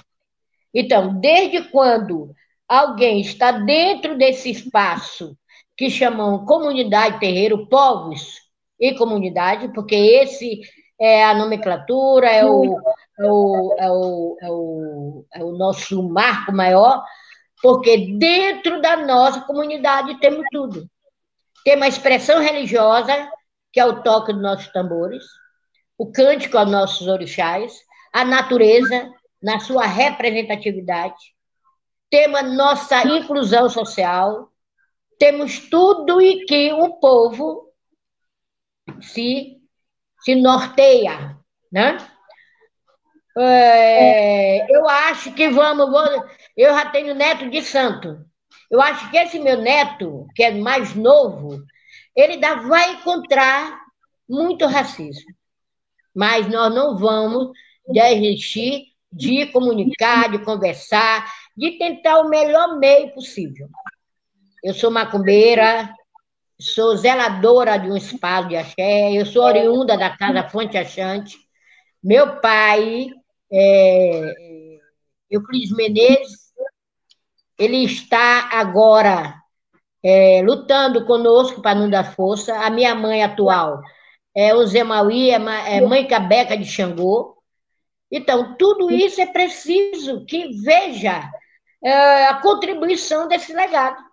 Então, 0.72 1.18
desde 1.18 1.68
quando 1.70 2.32
alguém 2.68 3.20
está 3.20 3.50
dentro 3.50 4.16
desse 4.16 4.50
espaço 4.50 5.36
que 5.76 5.90
chamam 5.90 6.44
comunidade 6.44 7.20
terreiro, 7.20 7.66
povos 7.66 8.40
e 8.78 8.94
comunidade, 8.94 9.68
porque 9.74 9.94
esse 9.94 10.60
é 10.98 11.24
a 11.24 11.34
nomenclatura, 11.34 12.28
é 12.28 12.44
o, 12.44 12.80
é 13.18 13.24
o, 13.30 13.74
é 13.78 13.90
o, 13.90 14.36
é 14.40 14.50
o, 14.50 15.26
é 15.34 15.44
o 15.44 15.52
nosso 15.52 16.02
marco 16.08 16.52
maior, 16.52 17.04
porque 17.62 18.16
dentro 18.18 18.80
da 18.80 18.96
nossa 18.96 19.42
comunidade 19.42 20.18
temos 20.20 20.44
tudo. 20.50 20.88
Temos 21.64 21.84
a 21.84 21.88
expressão 21.88 22.40
religiosa, 22.40 23.30
que 23.72 23.80
é 23.80 23.84
o 23.84 24.02
toque 24.02 24.32
dos 24.32 24.42
nossos 24.42 24.68
tambores, 24.68 25.24
o 25.98 26.10
cântico 26.10 26.56
aos 26.56 26.70
nossos 26.70 27.06
orixás, 27.06 27.80
a 28.12 28.24
natureza 28.24 29.10
na 29.42 29.60
sua 29.60 29.86
representatividade, 29.86 31.36
temos 32.10 32.38
a 32.38 32.42
nossa 32.42 33.06
inclusão 33.06 33.68
social, 33.68 34.50
temos 35.18 35.68
tudo 35.68 36.20
e 36.20 36.44
que 36.44 36.72
o 36.72 36.94
povo 36.98 37.72
se, 39.00 39.58
se 40.20 40.34
norteia, 40.34 41.36
né? 41.70 41.98
É, 43.38 44.74
eu 44.74 44.88
acho 44.88 45.32
que 45.34 45.48
vamos, 45.48 45.88
eu 46.56 46.72
já 46.72 46.90
tenho 46.90 47.14
neto 47.14 47.50
de 47.50 47.62
santo. 47.62 48.24
Eu 48.70 48.80
acho 48.80 49.10
que 49.10 49.16
esse 49.18 49.38
meu 49.38 49.60
neto, 49.60 50.26
que 50.34 50.42
é 50.42 50.50
mais 50.52 50.94
novo, 50.94 51.62
ele 52.14 52.34
ainda 52.34 52.56
vai 52.56 52.92
encontrar 52.92 53.78
muito 54.28 54.66
racismo 54.66 55.36
mas 56.16 56.48
nós 56.48 56.74
não 56.74 56.96
vamos 56.96 57.50
desistir 57.86 58.86
de 59.12 59.46
comunicar, 59.52 60.30
de 60.30 60.42
conversar, 60.42 61.30
de 61.54 61.72
tentar 61.72 62.20
o 62.20 62.30
melhor 62.30 62.78
meio 62.78 63.12
possível. 63.12 63.68
Eu 64.66 64.74
sou 64.74 64.90
macumbeira, 64.90 65.94
sou 66.60 66.96
zeladora 66.96 67.78
de 67.78 67.88
um 67.88 67.96
espaço 67.96 68.48
de 68.48 68.56
axé, 68.56 69.12
eu 69.12 69.24
sou 69.24 69.44
oriunda 69.44 69.96
da 69.96 70.16
Casa 70.16 70.48
Fonte 70.48 70.76
Achante. 70.76 71.38
Meu 72.02 72.40
pai, 72.40 73.06
é, 73.52 74.34
Euclides 75.30 75.70
Menezes, 75.70 76.52
ele 77.56 77.84
está 77.84 78.48
agora 78.54 79.40
é, 80.02 80.42
lutando 80.42 81.06
conosco 81.06 81.62
para 81.62 81.78
não 81.78 81.88
dar 81.88 82.16
força. 82.16 82.52
A 82.58 82.68
minha 82.68 82.92
mãe 82.92 83.22
atual 83.22 83.80
é 84.34 84.52
o 84.52 84.66
Zé 84.66 84.82
Maui, 84.82 85.30
é, 85.30 85.36
é 85.76 85.80
Mãe 85.80 86.08
Cabeca 86.08 86.56
de 86.56 86.64
Xangô. 86.64 87.36
Então, 88.10 88.56
tudo 88.56 88.90
isso 88.90 89.20
é 89.20 89.26
preciso 89.26 90.26
que 90.26 90.48
veja 90.60 91.22
é, 91.84 92.26
a 92.26 92.40
contribuição 92.40 93.28
desse 93.28 93.52
legado. 93.54 94.05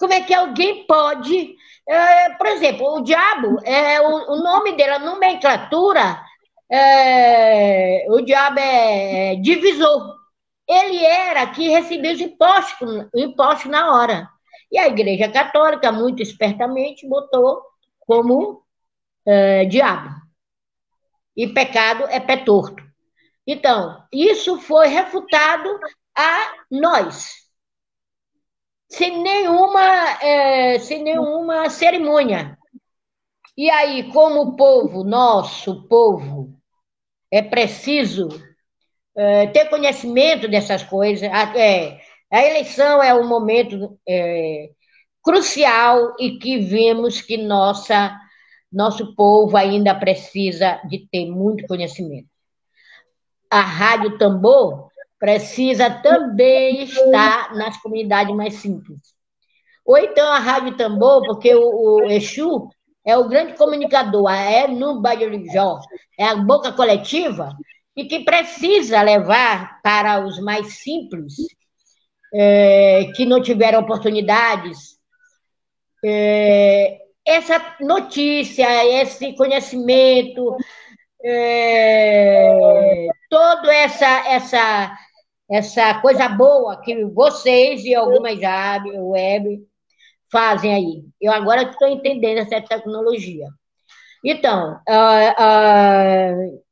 Como 0.00 0.14
é 0.14 0.22
que 0.22 0.32
alguém 0.32 0.86
pode. 0.86 1.56
É, 1.86 2.30
por 2.30 2.46
exemplo, 2.46 2.86
o 2.96 3.02
diabo, 3.02 3.58
é, 3.64 4.00
o, 4.00 4.32
o 4.32 4.42
nome 4.42 4.72
dele, 4.72 4.92
a 4.92 4.98
nomenclatura, 4.98 6.22
é, 6.70 8.06
o 8.08 8.22
diabo 8.22 8.58
é, 8.58 9.32
é 9.32 9.36
divisor. 9.36 10.16
Ele 10.66 11.04
era 11.04 11.46
que 11.48 11.68
recebia 11.68 12.12
os 12.14 12.20
impostos, 12.20 13.06
impostos 13.14 13.70
na 13.70 13.92
hora. 13.92 14.28
E 14.72 14.78
a 14.78 14.86
Igreja 14.86 15.28
Católica, 15.28 15.92
muito 15.92 16.22
espertamente, 16.22 17.06
botou 17.06 17.60
como 18.00 18.62
é, 19.26 19.66
diabo. 19.66 20.08
E 21.36 21.48
pecado 21.48 22.04
é 22.08 22.20
pé 22.20 22.38
torto. 22.38 22.82
Então, 23.46 24.02
isso 24.12 24.58
foi 24.60 24.88
refutado 24.88 25.68
a 26.16 26.52
nós, 26.70 27.34
sem 28.90 29.22
nenhuma, 29.22 30.20
é, 30.20 30.78
sem 30.80 31.02
nenhuma 31.02 31.70
cerimônia. 31.70 32.58
E 33.56 33.70
aí, 33.70 34.12
como 34.12 34.40
o 34.40 34.56
povo, 34.56 35.04
nosso 35.04 35.86
povo, 35.88 36.54
é 37.30 37.40
preciso 37.40 38.28
é, 39.16 39.46
ter 39.48 39.68
conhecimento 39.68 40.48
dessas 40.48 40.82
coisas. 40.82 41.30
A, 41.32 41.56
é, 41.58 42.00
a 42.30 42.42
eleição 42.42 43.02
é 43.02 43.14
um 43.14 43.28
momento 43.28 43.98
é, 44.08 44.70
crucial 45.22 46.16
e 46.18 46.38
que 46.38 46.58
vemos 46.58 47.20
que 47.20 47.36
nossa, 47.36 48.16
nosso 48.72 49.14
povo 49.14 49.56
ainda 49.56 49.94
precisa 49.94 50.80
de 50.88 51.06
ter 51.10 51.30
muito 51.30 51.66
conhecimento. 51.66 52.28
A 53.50 53.60
Rádio 53.60 54.18
Tambor 54.18 54.89
precisa 55.20 55.90
também 55.90 56.82
estar 56.82 57.54
nas 57.54 57.76
comunidades 57.76 58.34
mais 58.34 58.54
simples. 58.54 58.98
Ou 59.84 59.98
então 59.98 60.26
a 60.32 60.38
Rádio 60.38 60.76
Tambor, 60.76 61.22
porque 61.26 61.54
o, 61.54 61.60
o 61.60 62.10
Exu 62.10 62.68
é 63.04 63.16
o 63.16 63.28
grande 63.28 63.54
comunicador, 63.54 64.30
é 64.30 64.66
no 64.66 65.00
Bajorijó, 65.00 65.80
é 66.18 66.24
a 66.24 66.36
boca 66.36 66.72
coletiva, 66.72 67.54
e 67.94 68.06
que 68.06 68.24
precisa 68.24 69.02
levar 69.02 69.80
para 69.82 70.24
os 70.24 70.38
mais 70.40 70.78
simples, 70.78 71.34
é, 72.32 73.10
que 73.14 73.26
não 73.26 73.42
tiveram 73.42 73.80
oportunidades, 73.80 74.98
é, 76.04 76.98
essa 77.26 77.76
notícia, 77.80 79.02
esse 79.02 79.34
conhecimento, 79.34 80.56
é, 81.22 83.08
toda 83.28 83.74
essa, 83.74 84.28
essa, 84.28 84.96
essa 85.50 86.00
coisa 86.00 86.28
boa 86.28 86.80
que 86.80 87.04
vocês 87.06 87.84
e 87.84 87.94
algumas 87.94 88.38
web 88.38 89.60
fazem 90.30 90.74
aí. 90.74 91.04
Eu 91.20 91.32
agora 91.32 91.62
estou 91.62 91.88
entendendo 91.88 92.38
essa 92.38 92.60
tecnologia. 92.60 93.46
Então, 94.24 94.80
uh, 94.88 96.52
uh, 96.52 96.62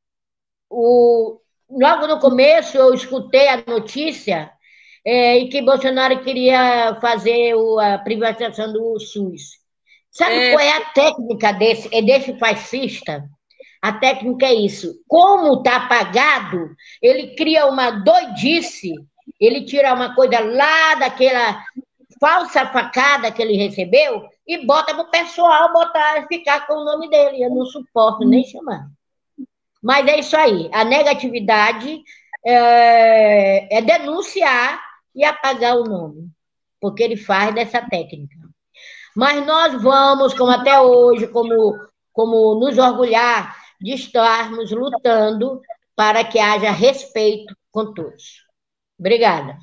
o, 0.70 1.40
logo 1.68 2.06
no 2.06 2.20
começo 2.20 2.76
eu 2.76 2.94
escutei 2.94 3.48
a 3.48 3.64
notícia 3.66 4.50
é, 5.04 5.38
em 5.38 5.48
que 5.48 5.62
Bolsonaro 5.62 6.22
queria 6.22 6.98
fazer 7.00 7.54
o, 7.54 7.80
a 7.80 7.98
privatização 7.98 8.72
do 8.72 9.00
SUS. 9.00 9.58
Sabe 10.10 10.34
é... 10.34 10.52
qual 10.52 10.60
é 10.60 10.76
a 10.76 10.84
técnica 10.90 11.52
desse, 11.52 11.88
é 11.94 12.02
desse 12.02 12.38
fascista? 12.38 13.24
A 13.80 13.92
técnica 13.92 14.46
é 14.46 14.54
isso. 14.54 15.00
Como 15.06 15.58
está 15.58 15.76
apagado, 15.76 16.74
ele 17.00 17.34
cria 17.34 17.66
uma 17.66 17.90
doidice, 17.90 18.94
ele 19.40 19.64
tira 19.64 19.94
uma 19.94 20.14
coisa 20.14 20.40
lá 20.40 20.96
daquela 20.96 21.62
falsa 22.20 22.66
facada 22.66 23.30
que 23.30 23.40
ele 23.40 23.56
recebeu 23.56 24.24
e 24.46 24.66
bota 24.66 24.94
para 24.94 25.04
o 25.04 25.10
pessoal 25.10 25.72
botar, 25.72 26.26
ficar 26.26 26.66
com 26.66 26.74
o 26.74 26.84
nome 26.84 27.08
dele. 27.08 27.42
Eu 27.42 27.50
não 27.50 27.64
suporto 27.66 28.26
nem 28.26 28.44
chamar. 28.44 28.88
Mas 29.82 30.06
é 30.08 30.18
isso 30.18 30.36
aí. 30.36 30.68
A 30.72 30.84
negatividade 30.84 32.02
é, 32.44 33.78
é 33.78 33.82
denunciar 33.82 34.80
e 35.14 35.24
apagar 35.24 35.76
o 35.76 35.84
nome, 35.84 36.30
porque 36.80 37.02
ele 37.02 37.16
faz 37.16 37.54
dessa 37.54 37.80
técnica. 37.82 38.36
Mas 39.14 39.44
nós 39.46 39.80
vamos, 39.82 40.34
como 40.34 40.50
até 40.50 40.80
hoje, 40.80 41.26
como, 41.28 41.76
como 42.12 42.54
nos 42.58 42.78
orgulhar 42.78 43.56
de 43.80 43.92
estarmos 43.92 44.70
lutando 44.70 45.60
para 45.94 46.24
que 46.24 46.38
haja 46.38 46.70
respeito 46.70 47.56
com 47.70 47.92
todos. 47.92 48.44
Obrigada. 48.98 49.56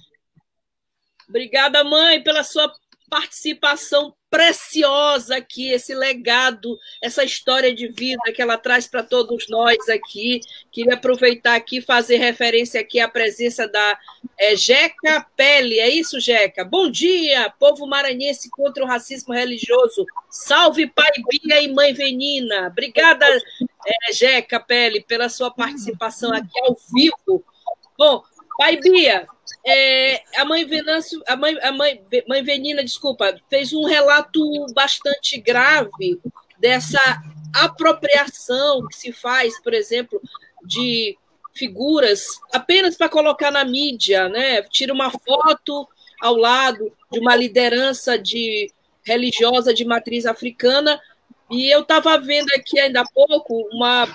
Obrigada, 1.28 1.84
mãe, 1.84 2.24
pela 2.24 2.44
sua 2.44 2.72
participação 3.10 4.16
preciosa 4.36 5.38
aqui, 5.38 5.72
esse 5.72 5.96
legado, 5.96 6.78
essa 7.02 7.24
história 7.24 7.74
de 7.74 7.88
vida 7.88 8.34
que 8.34 8.42
ela 8.42 8.58
traz 8.58 8.86
para 8.86 9.02
todos 9.02 9.48
nós 9.48 9.88
aqui. 9.88 10.42
Queria 10.70 10.96
aproveitar 10.96 11.56
aqui 11.56 11.80
fazer 11.80 12.18
referência 12.18 12.82
aqui 12.82 13.00
à 13.00 13.08
presença 13.08 13.66
da 13.66 13.98
é, 14.38 14.54
Jeca 14.54 15.26
Pele. 15.38 15.80
É 15.80 15.88
isso, 15.90 16.20
Jeca? 16.20 16.66
Bom 16.66 16.92
dia, 16.92 17.50
povo 17.58 17.88
maranhense 17.88 18.50
contra 18.50 18.84
o 18.84 18.88
racismo 18.88 19.34
religioso. 19.34 20.06
Salve, 20.30 20.86
pai 20.88 21.12
Bia 21.30 21.62
e 21.62 21.74
mãe 21.74 21.94
Venina. 21.94 22.68
Obrigada, 22.68 23.26
é, 23.88 24.12
Jeca 24.12 24.60
Pele, 24.60 25.02
pela 25.02 25.30
sua 25.30 25.50
participação 25.50 26.34
aqui 26.34 26.60
ao 26.60 26.76
vivo. 26.94 27.42
Bom, 27.98 28.22
pai 28.58 28.76
Bia, 28.76 29.26
é, 29.66 30.22
a 30.38 30.46
mãe 30.46 30.64
Venâncio, 30.64 31.22
a 31.28 31.36
mãe, 31.36 31.58
a 31.62 31.72
mãe, 31.72 32.02
mãe 32.28 32.44
Venina, 32.44 32.84
desculpa, 32.84 33.36
fez 33.50 33.74
um 33.74 33.86
relato 33.86 34.40
bastante 34.74 35.40
grave 35.40 36.20
dessa 36.60 37.00
apropriação 37.54 38.86
que 38.88 38.96
se 38.96 39.12
faz, 39.12 39.60
por 39.62 39.74
exemplo, 39.74 40.22
de 40.64 41.18
figuras 41.56 42.40
apenas 42.54 42.96
para 42.96 43.10
colocar 43.10 43.50
na 43.50 43.66
mídia, 43.66 44.30
né? 44.30 44.62
Tira 44.64 44.94
uma 44.94 45.10
foto 45.10 45.88
ao 46.22 46.36
lado 46.36 46.92
de 47.12 47.20
uma 47.20 47.36
liderança 47.36 48.20
de 48.20 48.72
religiosa 49.04 49.74
de 49.74 49.86
matriz 49.86 50.26
africana 50.26 51.00
e 51.50 51.74
eu 51.74 51.82
estava 51.82 52.20
vendo 52.20 52.52
aqui 52.56 52.80
ainda 52.80 53.02
há 53.02 53.06
pouco 53.06 53.68
uma, 53.72 54.08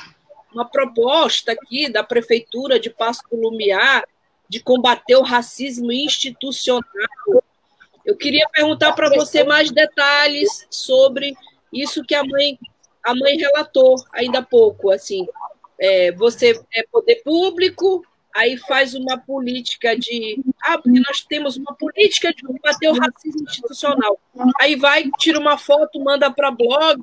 uma 0.52 0.64
proposta 0.64 1.52
aqui 1.52 1.88
da 1.88 2.04
prefeitura 2.04 2.78
de 2.78 2.90
Passo 2.90 3.22
do 3.30 3.40
Lumiar 3.40 4.04
de 4.50 4.60
combater 4.60 5.14
o 5.14 5.22
racismo 5.22 5.92
institucional. 5.92 6.84
Eu 8.04 8.16
queria 8.16 8.44
perguntar 8.52 8.92
para 8.94 9.08
você 9.08 9.44
mais 9.44 9.70
detalhes 9.70 10.66
sobre 10.68 11.34
isso 11.72 12.04
que 12.04 12.16
a 12.16 12.24
mãe 12.24 12.58
a 13.02 13.14
mãe 13.14 13.36
relatou 13.36 13.94
ainda 14.12 14.40
há 14.40 14.42
pouco, 14.42 14.90
assim, 14.90 15.26
é, 15.78 16.12
você 16.12 16.60
é 16.74 16.82
poder 16.92 17.22
público, 17.22 18.04
aí 18.34 18.58
faz 18.58 18.92
uma 18.94 19.16
política 19.16 19.96
de 19.96 20.38
ah, 20.62 20.76
porque 20.76 21.00
nós 21.00 21.22
temos 21.22 21.56
uma 21.56 21.74
política 21.74 22.34
de 22.34 22.42
combater 22.42 22.88
o 22.88 22.98
racismo 22.98 23.48
institucional. 23.48 24.20
Aí 24.60 24.76
vai, 24.76 25.08
tira 25.18 25.38
uma 25.38 25.56
foto, 25.56 25.98
manda 25.98 26.30
para 26.30 26.50
blog, 26.50 27.00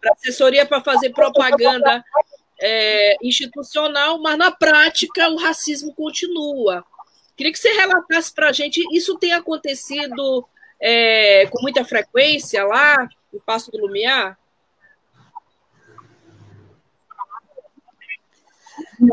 para 0.00 0.12
assessoria 0.14 0.66
para 0.66 0.80
fazer 0.80 1.10
propaganda 1.10 2.04
é, 2.60 3.16
institucional, 3.22 4.20
mas 4.20 4.36
na 4.36 4.50
prática 4.50 5.28
o 5.30 5.36
racismo 5.36 5.94
continua. 5.94 6.84
Queria 7.36 7.52
que 7.52 7.58
você 7.58 7.72
relatasse 7.72 8.32
para 8.34 8.50
a 8.50 8.52
gente, 8.52 8.84
isso 8.92 9.16
tem 9.18 9.32
acontecido 9.32 10.46
é, 10.80 11.46
com 11.46 11.62
muita 11.62 11.84
frequência 11.84 12.64
lá 12.64 13.08
no 13.32 13.40
Passo 13.40 13.70
do 13.70 13.78
Lumiar? 13.78 14.38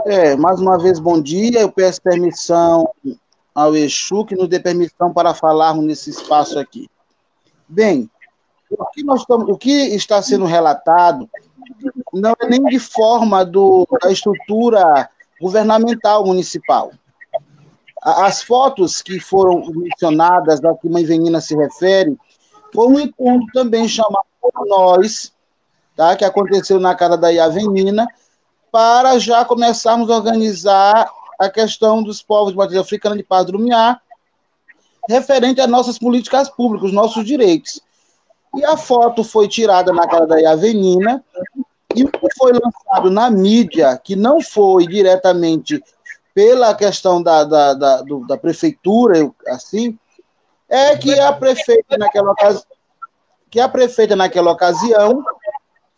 É, 0.06 0.36
mais 0.36 0.60
uma 0.60 0.78
vez, 0.78 1.00
bom 1.00 1.22
dia. 1.22 1.62
Eu 1.62 1.72
peço 1.72 2.02
permissão 2.02 2.90
ao 3.56 3.76
Exu 3.76 4.26
que 4.26 4.36
nos 4.36 4.50
dê 4.50 4.60
permissão 4.60 5.14
para 5.14 5.34
falarmos 5.34 5.86
nesse 5.86 6.10
espaço 6.10 6.60
aqui. 6.60 6.90
Bem, 7.68 8.10
o 8.70 8.86
que, 8.88 9.02
estamos, 9.02 9.50
o 9.50 9.58
que 9.58 9.72
está 9.96 10.22
sendo 10.22 10.46
relatado 10.46 11.30
não 12.14 12.34
é 12.40 12.48
nem 12.48 12.64
de 12.66 12.80
forma 12.80 13.46
do, 13.46 13.88
da 14.02 14.12
estrutura 14.12 15.10
governamental 15.40 16.26
municipal. 16.26 16.92
As 18.02 18.42
fotos 18.42 19.02
que 19.02 19.20
foram 19.20 19.66
mencionadas, 19.72 20.64
a 20.64 20.74
que 20.76 20.88
Mãe 20.88 21.04
Venina 21.04 21.42
se 21.42 21.56
refere, 21.56 22.18
foi 22.74 22.88
um 22.88 23.00
encontro 23.00 23.48
também 23.54 23.88
chamado 23.88 24.26
por 24.42 24.52
nós, 24.68 25.34
tá, 25.96 26.16
que 26.16 26.24
aconteceu 26.24 26.80
na 26.80 26.96
casa 26.96 27.18
da 27.18 27.30
Iavenina, 27.30 28.08
para 28.72 29.18
já 29.20 29.44
começarmos 29.44 30.10
a 30.10 30.16
organizar 30.16 31.12
a 31.40 31.50
questão 31.50 32.02
dos 32.02 32.22
povos 32.22 32.52
de 32.52 32.58
matriz 32.58 32.80
africana 32.80 33.16
de 33.16 33.52
Lumiar, 33.52 34.02
referente 35.10 35.62
às 35.62 35.70
nossas 35.70 35.98
políticas 35.98 36.50
públicas, 36.50 36.92
nossos 36.92 37.26
direitos. 37.26 37.82
E 38.56 38.66
a 38.66 38.78
foto 38.78 39.24
foi 39.24 39.48
tirada 39.48 39.92
na 39.92 40.08
casa 40.08 40.28
da 40.28 40.40
Iavenina, 40.40 41.24
E 41.96 42.04
o 42.04 42.12
que 42.12 42.28
foi 42.38 42.52
lançado 42.54 43.10
na 43.10 43.30
mídia, 43.30 44.00
que 44.02 44.16
não 44.16 44.42
foi 44.42 44.86
diretamente 44.86 45.82
pela 46.34 46.76
questão 46.76 47.24
da, 47.24 47.44
da, 47.44 47.74
da, 47.74 48.02
do, 48.02 48.28
da 48.28 48.38
prefeitura, 48.38 49.32
assim, 49.48 49.98
é 50.70 50.96
que 50.96 51.20
a 51.20 51.34
prefeita 51.34 51.98
naquela 51.98 52.32
ocasião, 52.32 52.64
que 53.50 53.60
a 53.60 53.68
prefeita 53.68 54.16
naquela 54.16 54.52
ocasião, 54.52 55.24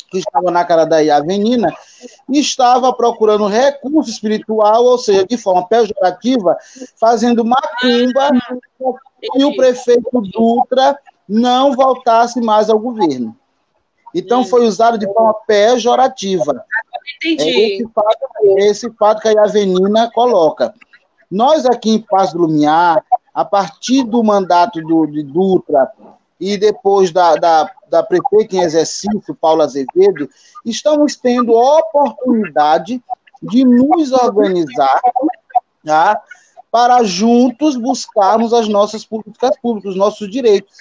que 0.10 0.20
estava 0.20 0.50
na 0.50 0.64
cara 0.64 0.86
da 0.86 0.98
Avenina, 1.16 1.74
estava 2.30 2.94
procurando 2.94 3.48
recurso 3.48 4.10
espiritual, 4.10 4.86
ou 4.86 4.98
seja, 4.98 5.26
de 5.26 5.38
forma 5.38 5.68
pejorativa, 5.68 6.58
fazendo 7.00 7.44
macumba, 7.44 8.30
e 9.36 9.44
o 9.44 9.56
prefeito 9.56 10.22
Dutra 10.22 10.98
não 11.30 11.74
voltasse 11.74 12.42
mais 12.42 12.70
ao 12.70 12.80
governo. 12.80 13.36
Então 14.14 14.44
foi 14.44 14.66
usado 14.66 14.98
de 14.98 15.06
forma 15.06 15.36
pejorativa. 15.46 16.66
Entendi. 17.24 17.50
É 17.50 17.76
esse, 17.76 17.90
fato, 17.94 18.28
esse 18.58 18.92
fato 18.94 19.22
que 19.22 19.28
a 19.28 19.44
Avenina 19.44 20.10
coloca. 20.12 20.74
Nós 21.30 21.66
aqui 21.66 21.92
em 21.92 22.00
Paz 22.02 22.34
do 22.34 22.40
Lumiar, 22.40 23.06
a 23.34 23.46
partir 23.46 24.04
do 24.04 24.24
mandato 24.24 24.82
do, 24.82 25.06
de 25.06 25.22
Dutra 25.22 25.92
e 26.40 26.58
depois 26.58 27.12
da, 27.12 27.36
da, 27.36 27.70
da 27.88 28.02
prefeita 28.02 28.56
em 28.56 28.62
exercício, 28.62 29.38
Paula 29.40 29.66
Azevedo, 29.66 30.28
estamos 30.66 31.16
tendo 31.16 31.54
oportunidade 31.54 33.04
de 33.44 33.64
nos 33.64 34.12
organizar 34.12 35.00
tá, 35.86 36.22
para 36.72 37.04
juntos 37.04 37.76
buscarmos 37.76 38.54
as 38.54 38.68
nossas 38.68 39.06
políticas 39.06 39.58
públicas, 39.62 39.92
os 39.92 39.98
nossos 39.98 40.30
direitos. 40.30 40.76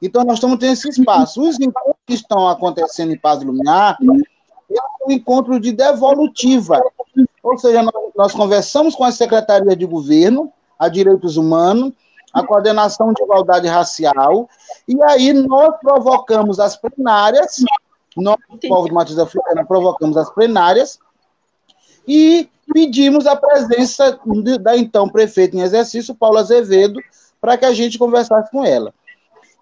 Então, 0.00 0.24
nós 0.24 0.34
estamos 0.34 0.58
tendo 0.58 0.72
esse 0.72 0.88
espaço. 0.88 1.42
Os 1.42 1.58
encontros 1.58 1.96
que 2.06 2.14
estão 2.14 2.48
acontecendo 2.48 3.12
em 3.12 3.18
Paz 3.18 3.42
Lumiar 3.42 3.96
é 4.70 5.06
um 5.06 5.12
encontro 5.12 5.58
de 5.58 5.72
devolutiva. 5.72 6.80
Ou 7.42 7.58
seja, 7.58 7.82
nós, 7.82 7.94
nós 8.16 8.32
conversamos 8.32 8.94
com 8.94 9.04
a 9.04 9.12
Secretaria 9.12 9.74
de 9.76 9.86
Governo, 9.86 10.52
a 10.78 10.88
Direitos 10.88 11.36
Humanos, 11.36 11.92
a 12.32 12.44
Coordenação 12.44 13.14
de 13.14 13.22
Igualdade 13.22 13.66
Racial, 13.66 14.48
e 14.86 15.02
aí 15.04 15.32
nós 15.32 15.74
provocamos 15.80 16.60
as 16.60 16.76
plenárias, 16.76 17.64
nós, 18.14 18.36
povo 18.68 18.88
de 18.88 18.92
matriz 18.92 19.18
africana, 19.18 19.64
provocamos 19.64 20.18
as 20.18 20.28
plenárias, 20.30 20.98
e 22.06 22.48
pedimos 22.72 23.26
a 23.26 23.36
presença 23.36 24.20
da 24.60 24.76
então 24.76 25.08
prefeita 25.08 25.56
em 25.56 25.60
exercício, 25.60 26.14
Paula 26.14 26.40
Azevedo, 26.40 27.00
para 27.40 27.56
que 27.56 27.64
a 27.64 27.72
gente 27.72 27.98
conversasse 27.98 28.50
com 28.50 28.62
ela. 28.64 28.92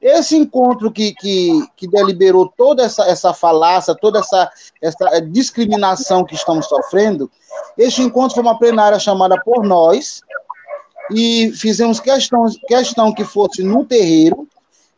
Esse 0.05 0.37
encontro 0.37 0.93
que, 0.93 1.15
que, 1.15 1.67
que 1.75 1.89
deliberou 1.89 2.53
toda 2.55 2.85
essa, 2.85 3.05
essa 3.07 3.33
falácia, 3.33 3.97
toda 3.99 4.19
essa, 4.19 4.53
essa 4.83 5.19
discriminação 5.23 6.27
que 6.27 6.35
estamos 6.35 6.67
sofrendo, 6.67 7.31
este 7.79 8.03
encontro 8.03 8.35
foi 8.35 8.43
uma 8.43 8.59
plenária 8.59 8.99
chamada 8.99 9.41
por 9.43 9.65
nós, 9.65 10.21
e 11.11 11.51
fizemos 11.55 12.01
questão, 12.01 12.45
questão 12.69 13.15
que 13.15 13.25
fosse 13.25 13.63
no 13.63 13.83
terreiro, 13.83 14.47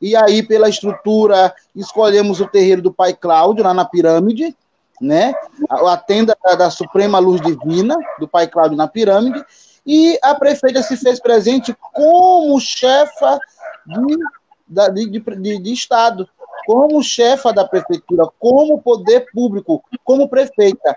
e 0.02 0.16
aí, 0.16 0.42
pela 0.42 0.68
estrutura, 0.68 1.54
escolhemos 1.74 2.40
o 2.40 2.48
terreiro 2.48 2.82
do 2.82 2.92
Pai 2.92 3.14
Cláudio, 3.14 3.62
lá 3.62 3.72
na 3.72 3.84
pirâmide, 3.84 4.56
né? 5.00 5.32
A, 5.70 5.92
a 5.92 5.96
tenda 5.96 6.36
da, 6.44 6.56
da, 6.56 6.70
Suprema 6.70 7.20
Luz 7.20 7.40
Divina, 7.40 7.96
do 8.18 8.26
Pai 8.26 8.48
Cláudio 8.48 8.76
na 8.76 8.88
pirâmide, 8.88 9.40
e 9.86 10.18
a 10.20 10.34
prefeita 10.34 10.82
se 10.82 10.96
fez 10.96 11.20
presente 11.20 11.76
como 11.92 12.58
chefa 12.58 13.38
de 13.86 14.18
da, 14.66 14.88
de, 14.88 15.06
de, 15.08 15.58
de 15.58 15.72
Estado, 15.72 16.28
como 16.66 17.02
chefa 17.02 17.52
da 17.52 17.64
prefeitura, 17.64 18.28
como 18.38 18.82
poder 18.82 19.26
público, 19.32 19.82
como 20.04 20.28
prefeita. 20.28 20.96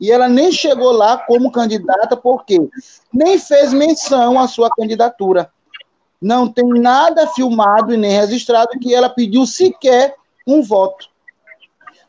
E 0.00 0.10
ela 0.10 0.28
nem 0.28 0.50
chegou 0.50 0.90
lá 0.90 1.18
como 1.18 1.52
candidata, 1.52 2.16
porque 2.16 2.60
nem 3.12 3.38
fez 3.38 3.72
menção 3.72 4.38
à 4.38 4.48
sua 4.48 4.68
candidatura. 4.70 5.50
Não 6.20 6.48
tem 6.48 6.66
nada 6.68 7.26
filmado 7.28 7.94
e 7.94 7.96
nem 7.96 8.10
registrado 8.10 8.78
que 8.80 8.94
ela 8.94 9.08
pediu 9.08 9.46
sequer 9.46 10.14
um 10.46 10.62
voto. 10.62 11.08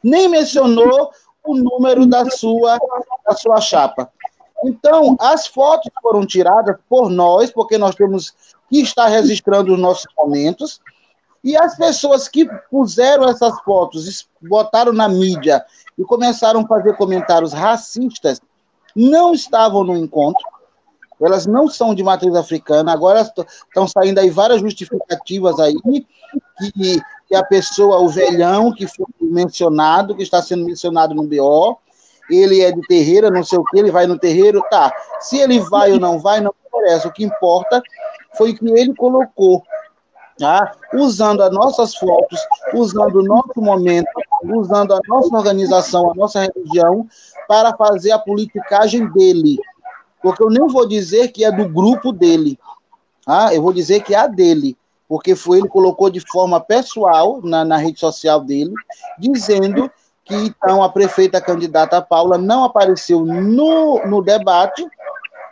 Nem 0.03 0.27
mencionou 0.27 1.11
o 1.45 1.55
número 1.55 2.05
da 2.05 2.29
sua, 2.31 2.79
da 3.25 3.35
sua 3.35 3.61
chapa. 3.61 4.09
Então, 4.63 5.15
as 5.19 5.45
fotos 5.45 5.91
foram 6.01 6.25
tiradas 6.25 6.75
por 6.89 7.09
nós, 7.09 7.51
porque 7.51 7.77
nós 7.77 7.93
temos 7.93 8.33
que 8.69 8.81
estar 8.81 9.07
registrando 9.07 9.73
os 9.73 9.79
nossos 9.79 10.07
momentos, 10.17 10.81
e 11.45 11.55
as 11.55 11.77
pessoas 11.77 12.27
que 12.27 12.49
puseram 12.71 13.29
essas 13.29 13.61
fotos, 13.61 14.27
botaram 14.41 14.91
na 14.91 15.07
mídia 15.07 15.63
e 15.95 16.03
começaram 16.03 16.61
a 16.61 16.67
fazer 16.67 16.97
comentários 16.97 17.53
racistas, 17.53 18.41
não 18.95 19.31
estavam 19.31 19.83
no 19.83 19.95
encontro. 19.95 20.43
Elas 21.21 21.45
não 21.45 21.69
são 21.69 21.93
de 21.93 22.03
matriz 22.03 22.33
africana. 22.33 22.91
Agora 22.91 23.21
estão 23.21 23.87
saindo 23.87 24.19
aí 24.19 24.29
várias 24.31 24.59
justificativas 24.59 25.59
aí 25.59 25.75
que, 25.83 26.07
que 27.27 27.35
a 27.35 27.43
pessoa, 27.43 27.99
o 27.99 28.09
velhão 28.09 28.73
que 28.73 28.87
foi 28.87 29.05
mencionado, 29.21 30.15
que 30.15 30.23
está 30.23 30.41
sendo 30.41 30.65
mencionado 30.65 31.13
no 31.13 31.27
BO, 31.27 31.77
ele 32.27 32.61
é 32.61 32.71
de 32.71 32.81
terreira, 32.87 33.29
não 33.29 33.43
sei 33.43 33.59
o 33.59 33.63
que, 33.65 33.77
ele 33.77 33.91
vai 33.91 34.07
no 34.07 34.17
terreiro, 34.17 34.65
tá. 34.71 34.91
Se 35.19 35.37
ele 35.37 35.59
vai 35.59 35.91
ou 35.91 35.99
não 35.99 36.17
vai, 36.17 36.41
não 36.41 36.53
interessa. 36.65 37.07
O 37.07 37.13
que 37.13 37.23
importa 37.23 37.83
foi 38.35 38.55
que 38.55 38.67
ele 38.67 38.95
colocou 38.95 39.63
tá? 40.37 40.73
usando 40.93 41.41
as 41.41 41.51
nossas 41.51 41.95
fotos, 41.95 42.39
usando 42.73 43.19
o 43.19 43.23
nosso 43.23 43.61
momento, 43.61 44.07
usando 44.43 44.93
a 44.93 44.99
nossa 45.07 45.35
organização, 45.35 46.11
a 46.11 46.15
nossa 46.15 46.41
religião, 46.41 47.07
para 47.47 47.75
fazer 47.75 48.11
a 48.11 48.19
politicagem 48.19 49.09
dele. 49.11 49.57
Porque 50.21 50.43
eu 50.43 50.49
nem 50.49 50.67
vou 50.67 50.87
dizer 50.87 51.29
que 51.29 51.45
é 51.45 51.51
do 51.51 51.67
grupo 51.67 52.11
dele, 52.11 52.57
tá? 53.25 53.53
eu 53.53 53.61
vou 53.61 53.71
dizer 53.71 54.01
que 54.03 54.13
é 54.13 54.17
a 54.17 54.27
dele, 54.27 54.75
porque 55.07 55.35
foi 55.35 55.59
ele 55.59 55.67
colocou 55.67 56.09
de 56.09 56.19
forma 56.19 56.59
pessoal 56.59 57.39
na, 57.43 57.63
na 57.63 57.77
rede 57.77 57.99
social 57.99 58.41
dele, 58.41 58.73
dizendo 59.19 59.89
que 60.23 60.33
então 60.33 60.81
a 60.81 60.89
prefeita 60.89 61.39
candidata 61.39 62.01
Paula 62.01 62.37
não 62.37 62.63
apareceu 62.63 63.23
no, 63.23 64.03
no 64.07 64.23
debate 64.23 64.85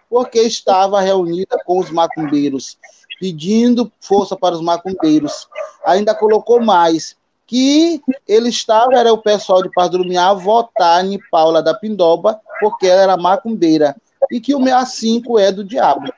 porque 0.09 0.39
estava 0.39 0.99
reunida 0.99 1.57
com 1.65 1.79
os 1.79 1.91
macumbeiros 1.91 2.77
pedindo 3.23 3.89
força 4.01 4.35
para 4.35 4.53
os 4.53 4.61
macumbeiros. 4.61 5.47
Ainda 5.85 6.13
colocou 6.13 6.61
mais 6.61 7.15
que 7.47 8.01
ele 8.27 8.49
estava, 8.49 8.95
era 8.95 9.13
o 9.13 9.17
pessoal 9.17 9.63
de 9.63 9.71
Paz 9.71 9.89
do 9.89 9.99
Lumiar, 9.99 10.35
votar 10.35 11.05
em 11.05 11.17
Paula 11.31 11.63
da 11.63 11.73
Pindoba, 11.73 12.41
porque 12.59 12.85
ela 12.85 13.03
era 13.03 13.15
macumbeira, 13.15 13.95
e 14.29 14.41
que 14.41 14.53
o 14.53 14.61
65 14.61 15.39
é 15.39 15.53
do 15.53 15.63
diabo. 15.63 16.11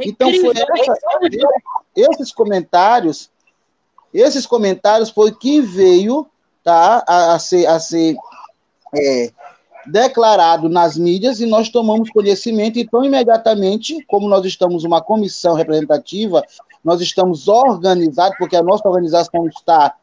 Então, 0.00 0.30
foi 0.40 0.54
essa, 0.56 0.94
esses 1.94 2.32
comentários, 2.32 3.28
esses 4.14 4.46
comentários 4.46 5.10
foi 5.10 5.32
que 5.32 5.60
veio 5.60 6.26
tá, 6.64 7.04
a, 7.06 7.34
a 7.34 7.38
ser, 7.38 7.66
a 7.66 7.78
ser 7.78 8.16
é, 8.94 9.30
declarado 9.88 10.68
nas 10.68 10.96
mídias 10.96 11.40
e 11.40 11.46
nós 11.46 11.68
tomamos 11.68 12.10
conhecimento, 12.10 12.78
então, 12.78 13.04
imediatamente, 13.04 14.04
como 14.06 14.28
nós 14.28 14.44
estamos 14.44 14.84
uma 14.84 15.00
comissão 15.00 15.54
representativa, 15.54 16.42
nós 16.84 17.00
estamos 17.00 17.48
organizados, 17.48 18.36
porque 18.38 18.56
a 18.56 18.62
nossa 18.62 18.88
organização 18.88 19.46
está 19.48 19.94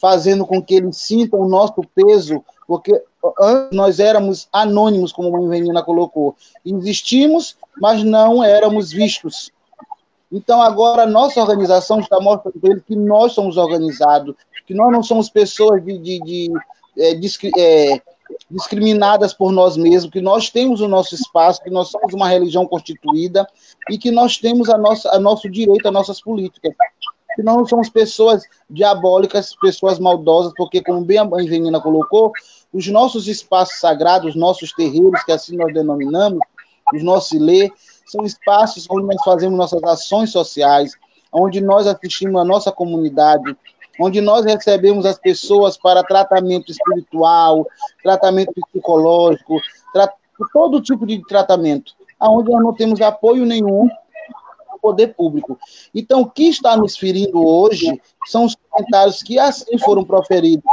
fazendo 0.00 0.46
com 0.46 0.62
que 0.62 0.74
eles 0.74 0.96
sintam 0.96 1.40
o 1.40 1.48
nosso 1.48 1.82
peso, 1.94 2.42
porque 2.66 3.02
antes 3.38 3.76
nós 3.76 4.00
éramos 4.00 4.48
anônimos, 4.52 5.12
como 5.12 5.28
a 5.28 5.40
mãe 5.40 5.48
Venina 5.48 5.82
colocou. 5.82 6.34
Existimos, 6.64 7.56
mas 7.80 8.02
não 8.02 8.42
éramos 8.42 8.90
vistos. 8.90 9.52
Então, 10.32 10.62
agora, 10.62 11.02
a 11.02 11.06
nossa 11.06 11.40
organização 11.40 12.00
está 12.00 12.20
mostrando 12.20 12.58
para 12.60 12.70
eles 12.70 12.84
que 12.84 12.96
nós 12.96 13.32
somos 13.32 13.56
organizados, 13.56 14.34
que 14.66 14.72
nós 14.72 14.90
não 14.92 15.02
somos 15.02 15.28
pessoas 15.28 15.84
de, 15.84 15.98
de, 15.98 16.20
de, 16.20 16.52
é, 16.96 17.14
de 17.14 17.28
é, 17.58 18.00
discriminadas 18.50 19.32
por 19.32 19.52
nós 19.52 19.76
mesmos, 19.76 20.10
que 20.10 20.20
nós 20.20 20.50
temos 20.50 20.80
o 20.80 20.88
nosso 20.88 21.14
espaço, 21.14 21.62
que 21.62 21.70
nós 21.70 21.88
somos 21.88 22.12
uma 22.12 22.28
religião 22.28 22.66
constituída 22.66 23.46
e 23.90 23.96
que 23.96 24.10
nós 24.10 24.38
temos 24.38 24.68
a 24.68 24.76
nossa, 24.76 25.08
a 25.14 25.18
nosso 25.18 25.48
direito 25.48 25.86
às 25.86 25.92
nossas 25.92 26.20
políticas. 26.20 26.74
Que 27.36 27.42
nós 27.42 27.56
não 27.56 27.66
somos 27.66 27.88
pessoas 27.88 28.42
diabólicas, 28.68 29.54
pessoas 29.60 29.98
maldosas, 29.98 30.52
porque, 30.56 30.82
como 30.82 31.04
bem 31.04 31.18
a 31.18 31.24
mãe 31.24 31.46
Venina 31.46 31.80
colocou, 31.80 32.32
os 32.72 32.86
nossos 32.88 33.28
espaços 33.28 33.78
sagrados, 33.78 34.30
os 34.30 34.36
nossos 34.36 34.72
terreiros, 34.72 35.22
que 35.22 35.32
assim 35.32 35.56
nós 35.56 35.72
denominamos, 35.72 36.40
os 36.92 37.02
nossos 37.02 37.32
ilê, 37.32 37.70
são 38.06 38.24
espaços 38.24 38.86
onde 38.90 39.06
nós 39.06 39.22
fazemos 39.24 39.56
nossas 39.56 39.82
ações 39.84 40.30
sociais, 40.30 40.92
onde 41.32 41.60
nós 41.60 41.86
assistimos 41.86 42.40
a 42.40 42.44
nossa 42.44 42.72
comunidade, 42.72 43.56
onde 44.00 44.20
nós 44.20 44.44
recebemos 44.44 45.04
as 45.04 45.18
pessoas 45.18 45.76
para 45.76 46.02
tratamento 46.02 46.70
espiritual, 46.70 47.66
tratamento 48.02 48.52
psicológico, 48.66 49.60
tra 49.92 50.12
todo 50.52 50.80
tipo 50.80 51.06
de 51.06 51.20
tratamento, 51.26 51.92
aonde 52.18 52.50
nós 52.50 52.62
não 52.62 52.72
temos 52.72 53.00
apoio 53.00 53.44
nenhum, 53.44 53.88
poder 54.80 55.08
público. 55.08 55.58
Então, 55.94 56.22
o 56.22 56.30
que 56.30 56.48
está 56.48 56.76
nos 56.76 56.96
ferindo 56.96 57.44
hoje 57.46 58.00
são 58.26 58.44
os 58.44 58.56
comentários 58.68 59.22
que 59.22 59.38
assim 59.38 59.78
foram 59.78 60.04
proferidos 60.04 60.64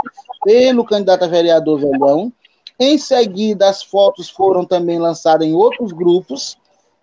pelo 0.43 0.85
candidato 0.85 1.25
a 1.25 1.27
vereador 1.27 1.79
Velhão. 1.79 2.31
Em 2.79 2.97
seguida, 2.97 3.69
as 3.69 3.83
fotos 3.83 4.29
foram 4.29 4.63
também 4.63 4.99
lançadas 4.99 5.47
em 5.47 5.53
outros 5.53 5.91
grupos 5.91 6.57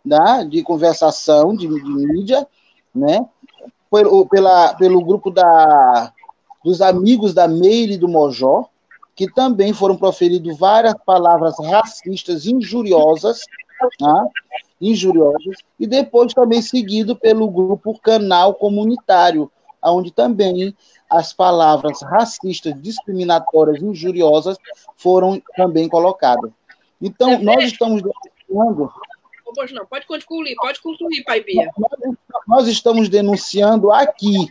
né, 0.04 0.46
de 0.48 0.62
conversação, 0.62 1.54
de, 1.54 1.66
de 1.66 1.90
mídia, 1.90 2.46
né? 2.94 3.26
Pela, 4.30 4.74
pelo 4.74 5.04
grupo 5.04 5.30
da, 5.30 6.12
dos 6.64 6.80
amigos 6.80 7.34
da 7.34 7.46
Meire 7.46 7.98
do 7.98 8.08
Mojó, 8.08 8.66
que 9.14 9.30
também 9.30 9.72
foram 9.72 9.96
proferidas 9.96 10.58
várias 10.58 10.94
palavras 11.04 11.54
racistas 11.60 12.46
injuriosas, 12.46 13.40
né? 14.00 14.28
injuriosas, 14.80 15.58
e 15.78 15.86
depois 15.86 16.32
também 16.32 16.62
seguido 16.62 17.14
pelo 17.14 17.48
grupo 17.48 17.98
Canal 18.00 18.54
Comunitário, 18.54 19.50
onde 19.82 20.10
também 20.10 20.74
as 21.08 21.32
palavras 21.32 22.00
racistas, 22.02 22.74
discriminatórias, 22.80 23.82
injuriosas 23.82 24.56
foram 24.96 25.40
também 25.56 25.88
colocadas. 25.88 26.50
Então, 27.00 27.38
nós 27.42 27.64
estamos 27.64 28.02
denunciando. 28.02 28.90
Não, 29.72 29.86
pode 29.86 30.06
concluir, 30.06 30.56
pode 30.56 30.80
concluir, 30.80 31.22
Pai 31.22 31.40
Bia. 31.44 31.70
Nós 32.48 32.66
estamos 32.66 33.08
denunciando 33.08 33.92
aqui 33.92 34.48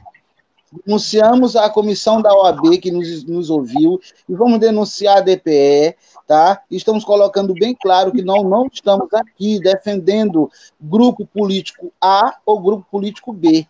denunciamos 0.86 1.56
a 1.56 1.70
comissão 1.70 2.22
da 2.22 2.34
OAB 2.34 2.78
que 2.80 2.92
nos, 2.92 3.24
nos 3.24 3.50
ouviu 3.50 4.00
e 4.28 4.34
vamos 4.34 4.60
denunciar 4.60 5.18
a 5.18 5.22
DPE, 5.22 5.96
tá? 6.28 6.62
Estamos 6.72 7.06
colocando 7.06 7.54
bem 7.54 7.76
claro 7.80 8.12
que 8.12 8.22
não, 8.22 8.44
não 8.44 8.68
estamos 8.72 9.14
aqui 9.14 9.60
defendendo 9.60 10.50
grupo 10.80 11.26
político 11.26 11.92
A 12.02 12.38
ou 12.46 12.60
grupo 12.60 12.86
político 12.90 13.32
B. 13.32 13.68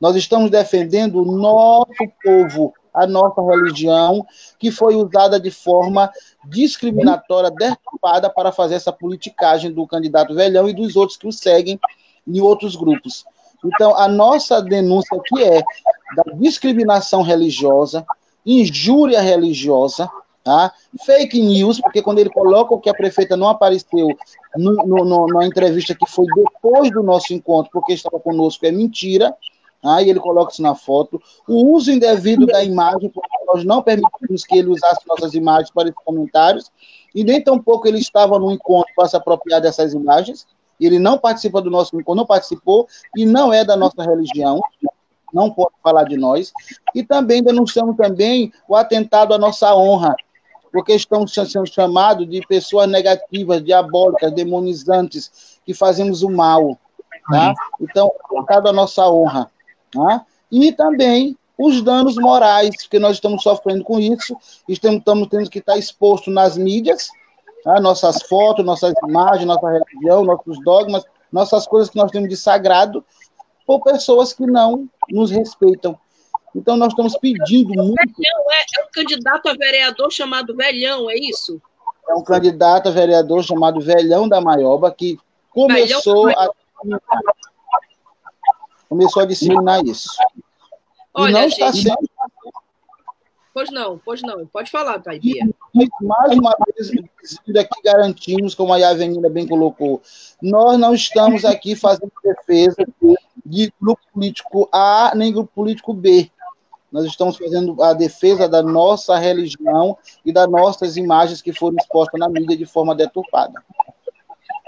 Nós 0.00 0.14
estamos 0.14 0.50
defendendo 0.50 1.22
o 1.22 1.36
nosso 1.36 1.86
povo, 2.22 2.74
a 2.92 3.06
nossa 3.06 3.40
religião, 3.42 4.26
que 4.58 4.70
foi 4.70 4.94
usada 4.94 5.40
de 5.40 5.50
forma 5.50 6.10
discriminatória, 6.44 7.50
deturpada 7.50 8.28
para 8.28 8.52
fazer 8.52 8.74
essa 8.74 8.92
politicagem 8.92 9.72
do 9.72 9.86
candidato 9.86 10.34
velhão 10.34 10.68
e 10.68 10.74
dos 10.74 10.96
outros 10.96 11.16
que 11.16 11.26
o 11.26 11.32
seguem 11.32 11.80
em 12.26 12.40
outros 12.40 12.76
grupos. 12.76 13.24
Então, 13.74 13.96
a 13.96 14.08
nossa 14.08 14.62
denúncia 14.62 15.16
aqui 15.16 15.42
é 15.42 15.62
da 16.14 16.32
discriminação 16.34 17.22
religiosa, 17.22 18.04
injúria 18.44 19.20
religiosa, 19.20 20.10
tá? 20.44 20.72
fake 21.04 21.40
news, 21.40 21.80
porque 21.80 22.00
quando 22.00 22.20
ele 22.20 22.30
coloca 22.30 22.78
que 22.78 22.88
a 22.88 22.94
prefeita 22.94 23.36
não 23.36 23.48
apareceu 23.48 24.08
no, 24.56 24.72
no, 24.86 25.04
no, 25.04 25.26
na 25.26 25.46
entrevista 25.46 25.94
que 25.94 26.06
foi 26.08 26.26
depois 26.34 26.90
do 26.92 27.02
nosso 27.02 27.34
encontro, 27.34 27.70
porque 27.72 27.92
estava 27.92 28.20
conosco, 28.20 28.64
é 28.64 28.70
mentira, 28.70 29.34
tá? 29.82 30.00
e 30.00 30.08
ele 30.08 30.20
coloca 30.20 30.52
isso 30.52 30.62
na 30.62 30.74
foto. 30.74 31.20
O 31.48 31.72
uso 31.74 31.90
indevido 31.90 32.46
da 32.46 32.62
imagem, 32.62 33.10
porque 33.10 33.28
nós 33.46 33.64
não 33.64 33.82
permitimos 33.82 34.44
que 34.44 34.56
ele 34.56 34.68
usasse 34.68 35.00
nossas 35.06 35.34
imagens 35.34 35.70
para 35.70 35.88
esses 35.88 36.04
comentários, 36.04 36.70
e 37.14 37.24
nem 37.24 37.42
tampouco 37.42 37.88
ele 37.88 37.98
estava 37.98 38.38
no 38.38 38.52
encontro 38.52 38.92
para 38.94 39.08
se 39.08 39.16
apropriar 39.16 39.60
dessas 39.60 39.94
imagens, 39.94 40.46
ele 40.84 40.98
não 40.98 41.16
participa 41.16 41.62
do 41.62 41.70
nosso 41.70 41.96
encontro, 41.96 42.16
não 42.16 42.26
participou 42.26 42.86
e 43.16 43.24
não 43.24 43.52
é 43.52 43.64
da 43.64 43.76
nossa 43.76 44.02
religião, 44.02 44.60
não 45.32 45.50
pode 45.50 45.74
falar 45.82 46.04
de 46.04 46.16
nós. 46.16 46.52
E 46.94 47.02
também 47.02 47.42
denunciamos 47.42 47.96
também 47.96 48.52
o 48.68 48.76
atentado 48.76 49.32
à 49.32 49.38
nossa 49.38 49.74
honra, 49.74 50.14
porque 50.72 50.92
estão 50.92 51.26
sendo 51.26 51.66
chamados 51.66 52.28
de 52.28 52.40
pessoas 52.46 52.88
negativas, 52.88 53.64
diabólicas, 53.64 54.32
demonizantes, 54.32 55.58
que 55.64 55.72
fazemos 55.72 56.22
o 56.22 56.30
mal. 56.30 56.78
Tá? 57.30 57.54
Então, 57.80 58.12
atentado 58.30 58.68
à 58.68 58.72
nossa 58.72 59.08
honra. 59.08 59.50
Tá? 59.90 60.24
E 60.50 60.72
também 60.72 61.36
os 61.58 61.82
danos 61.82 62.16
morais, 62.16 62.86
que 62.88 62.98
nós 62.98 63.16
estamos 63.16 63.42
sofrendo 63.42 63.82
com 63.82 63.98
isso, 63.98 64.36
estamos, 64.68 64.98
estamos 64.98 65.28
tendo 65.28 65.48
que 65.48 65.58
estar 65.58 65.78
exposto 65.78 66.30
nas 66.30 66.56
mídias, 66.56 67.08
tá? 67.66 67.80
nossas 67.80 68.22
fotos, 68.22 68.64
nossas 68.64 68.94
imagens, 69.06 69.44
nossa 69.44 69.68
religião, 69.68 70.24
nossos 70.24 70.62
dogmas, 70.62 71.04
nossas 71.32 71.66
coisas 71.66 71.90
que 71.90 71.96
nós 71.96 72.10
temos 72.10 72.28
de 72.28 72.36
sagrado, 72.36 73.04
por 73.66 73.82
pessoas 73.82 74.32
que 74.32 74.46
não 74.46 74.88
nos 75.10 75.30
respeitam. 75.30 75.98
Então, 76.54 76.76
nós 76.76 76.88
estamos 76.88 77.18
pedindo 77.18 77.74
muito. 77.74 77.96
Velhão 77.96 78.52
é, 78.52 78.80
é 78.80 78.84
um 78.84 78.88
candidato 78.92 79.48
a 79.48 79.54
vereador 79.54 80.10
chamado 80.10 80.54
Velhão, 80.54 81.10
é 81.10 81.16
isso? 81.16 81.60
É 82.08 82.14
um 82.14 82.22
candidato 82.22 82.88
a 82.88 82.92
vereador 82.92 83.42
chamado 83.42 83.80
Velhão 83.80 84.28
da 84.28 84.40
Maioba, 84.40 84.90
que 84.92 85.18
começou 85.50 86.28
a 86.28 86.48
começou 88.88 89.22
a 89.22 89.26
disseminar 89.26 89.84
isso. 89.84 90.08
Olha, 91.12 91.30
e 91.30 91.32
não 91.32 91.40
gente, 91.42 91.52
está 91.52 91.72
sendo 91.72 92.08
Pois 93.56 93.70
não, 93.70 93.98
pois 94.04 94.20
não. 94.20 94.46
Pode 94.48 94.70
falar, 94.70 94.98
Pai 94.98 95.18
Bia. 95.18 95.48
Mais 96.02 96.36
uma 96.36 96.54
vez, 96.66 96.90
aqui 97.58 97.82
garantimos, 97.82 98.54
como 98.54 98.70
a 98.70 98.88
Avenida 98.90 99.30
bem 99.30 99.48
colocou, 99.48 100.02
nós 100.42 100.78
não 100.78 100.92
estamos 100.92 101.42
aqui 101.42 101.74
fazendo 101.74 102.12
defesa 102.22 102.86
de 103.46 103.72
grupo 103.80 104.02
político 104.12 104.68
A 104.70 105.12
nem 105.16 105.32
grupo 105.32 105.50
político 105.54 105.94
B. 105.94 106.30
Nós 106.92 107.06
estamos 107.06 107.38
fazendo 107.38 107.82
a 107.82 107.94
defesa 107.94 108.46
da 108.46 108.62
nossa 108.62 109.16
religião 109.16 109.96
e 110.22 110.30
das 110.30 110.50
nossas 110.50 110.98
imagens 110.98 111.40
que 111.40 111.54
foram 111.54 111.78
expostas 111.78 112.20
na 112.20 112.28
mídia 112.28 112.58
de 112.58 112.66
forma 112.66 112.94
deturpada. 112.94 113.64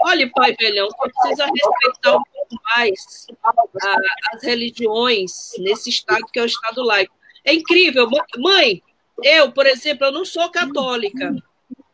Olha, 0.01 0.27
pai 0.33 0.55
velhão, 0.59 0.87
você 0.87 1.11
precisa 1.11 1.45
respeitar 1.45 2.17
um 2.17 2.23
pouco 2.33 2.63
mais 2.75 3.27
a, 3.43 3.95
as 4.33 4.41
religiões 4.41 5.51
nesse 5.59 5.91
estado 5.91 6.25
que 6.33 6.39
é 6.39 6.41
o 6.41 6.47
estado 6.47 6.81
laico. 6.81 7.18
É 7.43 7.53
incrível. 7.53 8.07
Mãe, 8.37 8.81
eu, 9.23 9.51
por 9.51 9.65
exemplo, 9.65 10.07
eu 10.07 10.11
não 10.11 10.25
sou 10.25 10.49
católica, 10.49 11.35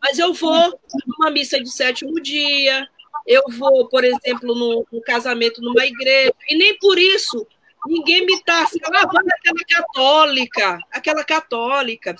mas 0.01 0.19
eu 0.19 0.33
vou 0.33 0.79
numa 1.07 1.31
missa 1.31 1.59
de 1.59 1.71
sétimo 1.71 2.21
dia, 2.21 2.87
eu 3.25 3.43
vou, 3.57 3.87
por 3.87 4.03
exemplo, 4.03 4.53
num 4.53 5.01
casamento 5.01 5.61
numa 5.61 5.85
igreja, 5.85 6.33
e 6.49 6.55
nem 6.55 6.77
por 6.77 6.97
isso 6.99 7.47
ninguém 7.87 8.25
me 8.25 8.33
está 8.33 8.63
assim, 8.63 8.79
ah, 8.83 9.07
vai 9.07 9.23
aquela 9.27 9.63
católica, 9.67 10.79
aquela 10.91 11.23
católica. 11.23 12.15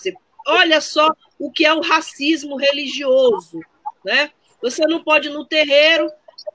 Olha 0.47 0.79
só 0.79 1.11
o 1.39 1.51
que 1.51 1.65
é 1.65 1.73
o 1.73 1.81
racismo 1.81 2.55
religioso, 2.55 3.59
né? 4.03 4.31
Você 4.61 4.85
não 4.87 5.03
pode 5.03 5.27
ir 5.27 5.31
no 5.31 5.45
terreiro, 5.45 6.09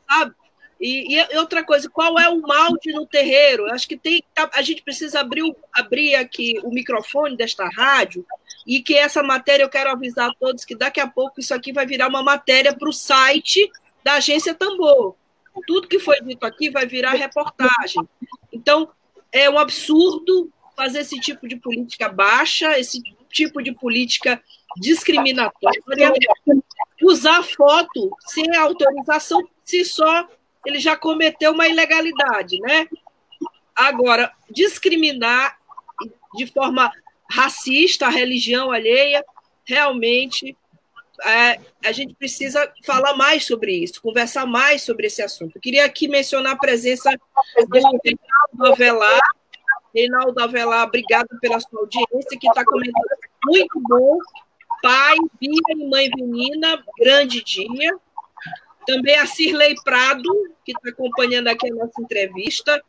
sabe? 0.09 0.35
E, 0.81 1.15
e, 1.15 1.39
outra 1.39 1.63
coisa, 1.63 1.91
qual 1.91 2.19
é 2.19 2.29
o 2.29 2.41
mal 2.41 2.73
de 2.81 2.93
no 2.93 3.07
terreiro? 3.07 3.71
Acho 3.71 3.87
que 3.87 3.99
tem, 3.99 4.25
tá, 4.35 4.49
a 4.55 4.63
gente 4.63 4.83
precisa 4.83 5.21
abrir, 5.21 5.55
abrir 5.73 6.15
aqui 6.15 6.59
o 6.65 6.71
microfone 6.71 7.37
desta 7.37 7.69
rádio 7.69 8.25
e 8.67 8.83
que 8.83 8.97
essa 8.97 9.23
matéria 9.23 9.65
eu 9.65 9.69
quero 9.69 9.91
avisar 9.91 10.31
a 10.31 10.35
todos 10.35 10.65
que 10.65 10.75
daqui 10.75 10.99
a 10.99 11.07
pouco 11.07 11.39
isso 11.39 11.53
aqui 11.53 11.73
vai 11.73 11.85
virar 11.85 12.09
uma 12.09 12.23
matéria 12.23 12.75
para 12.75 12.89
o 12.89 12.93
site 12.93 13.71
da 14.03 14.15
agência 14.15 14.55
Tambor. 14.55 15.15
Tudo 15.67 15.89
que 15.89 15.99
foi 15.99 16.19
dito 16.23 16.47
aqui 16.47 16.71
vai 16.71 16.87
virar 16.87 17.11
reportagem. 17.11 18.09
Então, 18.51 18.89
é 19.31 19.51
um 19.51 19.59
absurdo 19.59 20.51
fazer 20.75 21.01
esse 21.01 21.21
tipo 21.21 21.47
de 21.47 21.57
política 21.57 22.09
baixa, 22.09 22.79
esse 22.79 23.03
tipo 23.31 23.63
de 23.63 23.73
política 23.73 24.43
discriminatória, 24.79 25.83
usar 27.03 27.43
foto 27.43 28.11
sem 28.27 28.57
autorização, 28.57 29.47
se 29.63 29.85
só 29.85 30.27
ele 30.65 30.79
já 30.79 30.97
cometeu 30.97 31.53
uma 31.53 31.69
ilegalidade, 31.69 32.59
né? 32.61 32.89
Agora, 33.75 34.33
discriminar 34.51 35.59
de 36.35 36.47
forma 36.47 36.91
racista 37.31 38.07
a 38.07 38.11
religião 38.11 38.71
alheia, 38.71 39.25
realmente 39.65 40.57
é, 41.25 41.61
a 41.85 41.93
gente 41.93 42.15
precisa 42.15 42.73
falar 42.85 43.15
mais 43.15 43.45
sobre 43.45 43.73
isso, 43.73 44.03
conversar 44.03 44.47
mais 44.47 44.83
sobre 44.83 45.07
esse 45.07 45.23
assunto. 45.23 45.57
Eu 45.57 45.61
queria 45.61 45.85
aqui 45.85 46.09
mencionar 46.09 46.53
a 46.53 46.59
presença 46.59 47.11
do 47.69 47.79
Reinaldo 47.79 48.73
Avelar. 48.73 49.21
Reinaldo 49.95 50.43
Avelar, 50.43 50.87
obrigado 50.87 51.29
pela 51.41 51.61
sua 51.61 51.81
audiência, 51.81 52.39
que 52.39 52.49
está 52.49 52.65
comentando 52.65 53.09
muito 53.47 53.81
bom. 53.81 54.19
Pai, 54.83 55.17
Bia 55.39 55.51
e 55.71 55.89
mãe 55.89 56.11
menina, 56.17 56.83
grande 56.99 57.43
dia. 57.45 57.99
Também 58.91 59.17
a 59.17 59.25
Cirlei 59.25 59.73
Prado, 59.85 60.29
que 60.65 60.73
está 60.73 60.89
acompanhando 60.89 61.47
aqui 61.47 61.71
a 61.71 61.75
nossa 61.77 62.03
entrevista, 62.03 62.83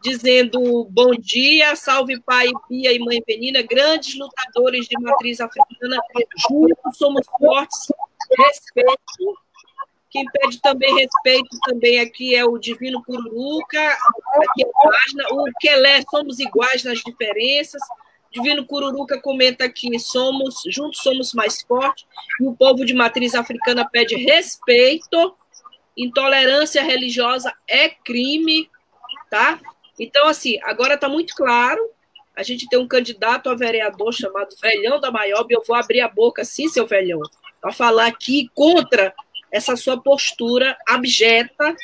dizendo 0.00 0.84
bom 0.88 1.10
dia, 1.18 1.74
salve 1.74 2.20
pai, 2.20 2.46
Bia 2.70 2.92
e 2.92 2.98
mãe 3.00 3.20
Penina, 3.22 3.60
grandes 3.62 4.16
lutadores 4.16 4.86
de 4.86 4.96
matriz 5.00 5.40
africana, 5.40 5.98
juntos 6.48 6.96
somos 6.96 7.26
fortes, 7.40 7.88
respeito. 8.38 9.38
Quem 10.10 10.24
pede 10.26 10.60
também 10.60 10.94
respeito 10.94 11.58
também 11.64 11.98
aqui 11.98 12.36
é 12.36 12.44
o 12.44 12.56
Divino 12.56 13.02
Cururuca, 13.02 13.80
aqui 13.80 14.62
é 14.62 14.68
a 14.68 14.90
página, 14.90 15.24
o 15.32 15.44
Quelé, 15.60 16.02
somos 16.08 16.38
iguais 16.38 16.84
nas 16.84 17.00
diferenças. 17.00 17.82
Divino 18.30 18.64
Cururuca 18.64 19.20
comenta 19.20 19.64
aqui, 19.64 19.98
somos, 19.98 20.62
juntos 20.68 21.00
somos 21.02 21.34
mais 21.34 21.62
fortes, 21.62 22.06
e 22.40 22.46
o 22.46 22.54
povo 22.54 22.84
de 22.84 22.94
matriz 22.94 23.34
africana 23.34 23.88
pede 23.90 24.14
respeito. 24.14 25.36
Intolerância 25.98 26.82
religiosa 26.82 27.52
é 27.68 27.88
crime. 27.88 28.70
tá? 29.28 29.60
Então, 29.98 30.28
assim, 30.28 30.58
agora 30.62 30.94
está 30.94 31.08
muito 31.08 31.34
claro. 31.34 31.80
A 32.36 32.44
gente 32.44 32.68
tem 32.68 32.78
um 32.78 32.86
candidato 32.86 33.50
a 33.50 33.54
vereador 33.56 34.14
chamado 34.14 34.54
Velhão 34.62 35.00
da 35.00 35.10
Maiob. 35.10 35.52
Eu 35.52 35.64
vou 35.66 35.74
abrir 35.74 36.00
a 36.00 36.08
boca, 36.08 36.44
sim, 36.44 36.68
seu 36.68 36.86
Velhão, 36.86 37.20
para 37.60 37.72
falar 37.72 38.06
aqui 38.06 38.48
contra 38.54 39.12
essa 39.50 39.74
sua 39.74 40.00
postura 40.00 40.78
abjeta, 40.86 41.74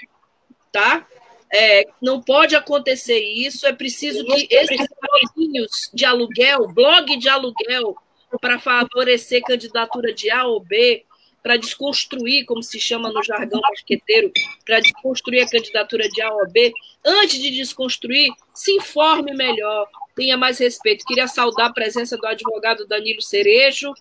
tá? 0.70 1.04
É, 1.52 1.84
não 2.00 2.20
pode 2.22 2.54
acontecer 2.54 3.18
isso. 3.18 3.66
É 3.66 3.72
preciso 3.72 4.24
que 4.24 4.46
esses 4.48 4.86
bloguinhos 5.00 5.90
de 5.92 6.04
aluguel, 6.04 6.68
blog 6.68 7.16
de 7.16 7.28
aluguel, 7.28 7.96
para 8.40 8.58
favorecer 8.58 9.42
candidatura 9.42 10.12
de 10.12 10.30
A 10.30 10.44
ou 10.44 10.60
B, 10.60 11.04
para 11.44 11.58
desconstruir, 11.58 12.46
como 12.46 12.62
se 12.62 12.80
chama 12.80 13.12
no 13.12 13.22
jargão 13.22 13.60
basqueteiro, 13.60 14.32
para 14.64 14.80
desconstruir 14.80 15.42
a 15.42 15.50
candidatura 15.50 16.08
de 16.08 16.22
A 16.22 16.32
ou 16.32 16.50
B, 16.50 16.72
antes 17.04 17.38
de 17.38 17.50
desconstruir, 17.50 18.32
se 18.54 18.72
informe 18.72 19.34
melhor, 19.34 19.86
tenha 20.16 20.38
mais 20.38 20.58
respeito. 20.58 21.04
Queria 21.04 21.28
saudar 21.28 21.66
a 21.66 21.72
presença 21.72 22.16
do 22.16 22.26
advogado 22.26 22.86
Danilo 22.86 23.20
Cerejo. 23.20 23.92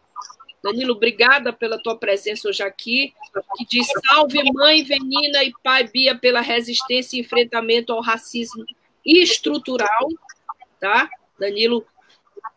Danilo, 0.63 0.93
obrigada 0.93 1.51
pela 1.51 1.77
tua 1.77 1.97
presença 1.97 2.47
hoje 2.47 2.63
aqui, 2.63 3.13
que 3.57 3.65
diz 3.65 3.87
salve 4.07 4.41
mãe 4.53 4.81
Venina 4.81 5.43
e 5.43 5.51
pai 5.61 5.83
Bia 5.85 6.15
pela 6.15 6.39
resistência 6.39 7.17
e 7.17 7.19
enfrentamento 7.19 7.91
ao 7.91 8.01
racismo 8.01 8.63
estrutural, 9.05 10.07
tá? 10.79 11.09
Danilo, 11.37 11.85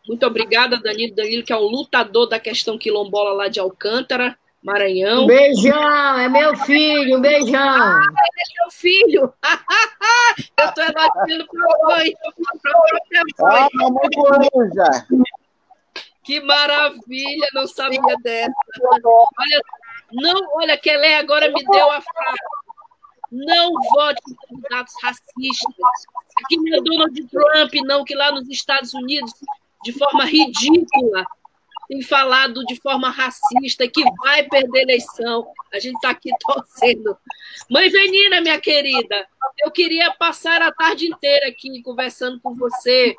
muito 0.07 0.25
obrigada, 0.25 0.77
Danilo. 0.77 1.13
Danilo, 1.13 1.43
que 1.43 1.51
é 1.51 1.57
o 1.57 1.67
lutador 1.67 2.25
da 2.29 2.39
questão 2.39 2.77
quilombola 2.77 3.33
lá 3.33 3.47
de 3.49 3.59
Alcântara. 3.59 4.39
Maranhão. 4.63 5.23
Um 5.23 5.27
beijão, 5.27 6.19
é 6.19 6.27
meu 6.27 6.55
filho, 6.57 7.17
um 7.17 7.21
beijão. 7.21 7.61
Ah, 7.61 8.01
é 8.01 8.61
meu 8.61 8.71
filho. 8.71 9.33
Eu 10.57 10.65
estou 10.65 10.83
elogiando 10.83 11.47
para 11.47 11.65
a 11.65 11.87
mãe. 11.87 12.13
Ah, 13.43 13.67
mamãe 13.73 14.09
já. 14.75 15.05
Que 16.23 16.41
maravilha, 16.41 17.47
não 17.53 17.65
sabia 17.67 18.01
dessa. 18.21 18.51
Olha, 18.81 19.61
não, 20.11 20.41
olha, 20.55 20.77
Kelé 20.77 21.17
agora 21.17 21.49
me 21.49 21.63
deu 21.63 21.91
a 21.91 22.01
frase. 22.01 22.37
Não 23.31 23.71
vote 23.93 24.21
em 24.29 24.35
candidatos 24.35 24.93
racistas. 25.01 25.75
Aqui 26.43 26.57
não 26.57 26.77
é 26.77 26.81
Donald 26.81 27.27
Trump, 27.27 27.73
não, 27.85 28.03
que 28.03 28.15
lá 28.15 28.31
nos 28.31 28.49
Estados 28.49 28.93
Unidos, 28.93 29.33
de 29.83 29.93
forma 29.93 30.25
ridícula, 30.25 31.25
tem 31.87 32.01
falado 32.01 32.63
de 32.65 32.75
forma 32.81 33.09
racista, 33.09 33.87
que 33.87 34.03
vai 34.17 34.43
perder 34.43 34.81
eleição. 34.81 35.47
A 35.73 35.79
gente 35.79 35.95
está 35.95 36.09
aqui 36.09 36.29
torcendo. 36.45 37.17
Mãe 37.69 37.89
Venina, 37.89 38.41
minha 38.41 38.59
querida, 38.59 39.27
eu 39.59 39.71
queria 39.71 40.13
passar 40.13 40.61
a 40.61 40.71
tarde 40.71 41.07
inteira 41.07 41.47
aqui 41.47 41.81
conversando 41.81 42.39
com 42.41 42.53
você, 42.53 43.15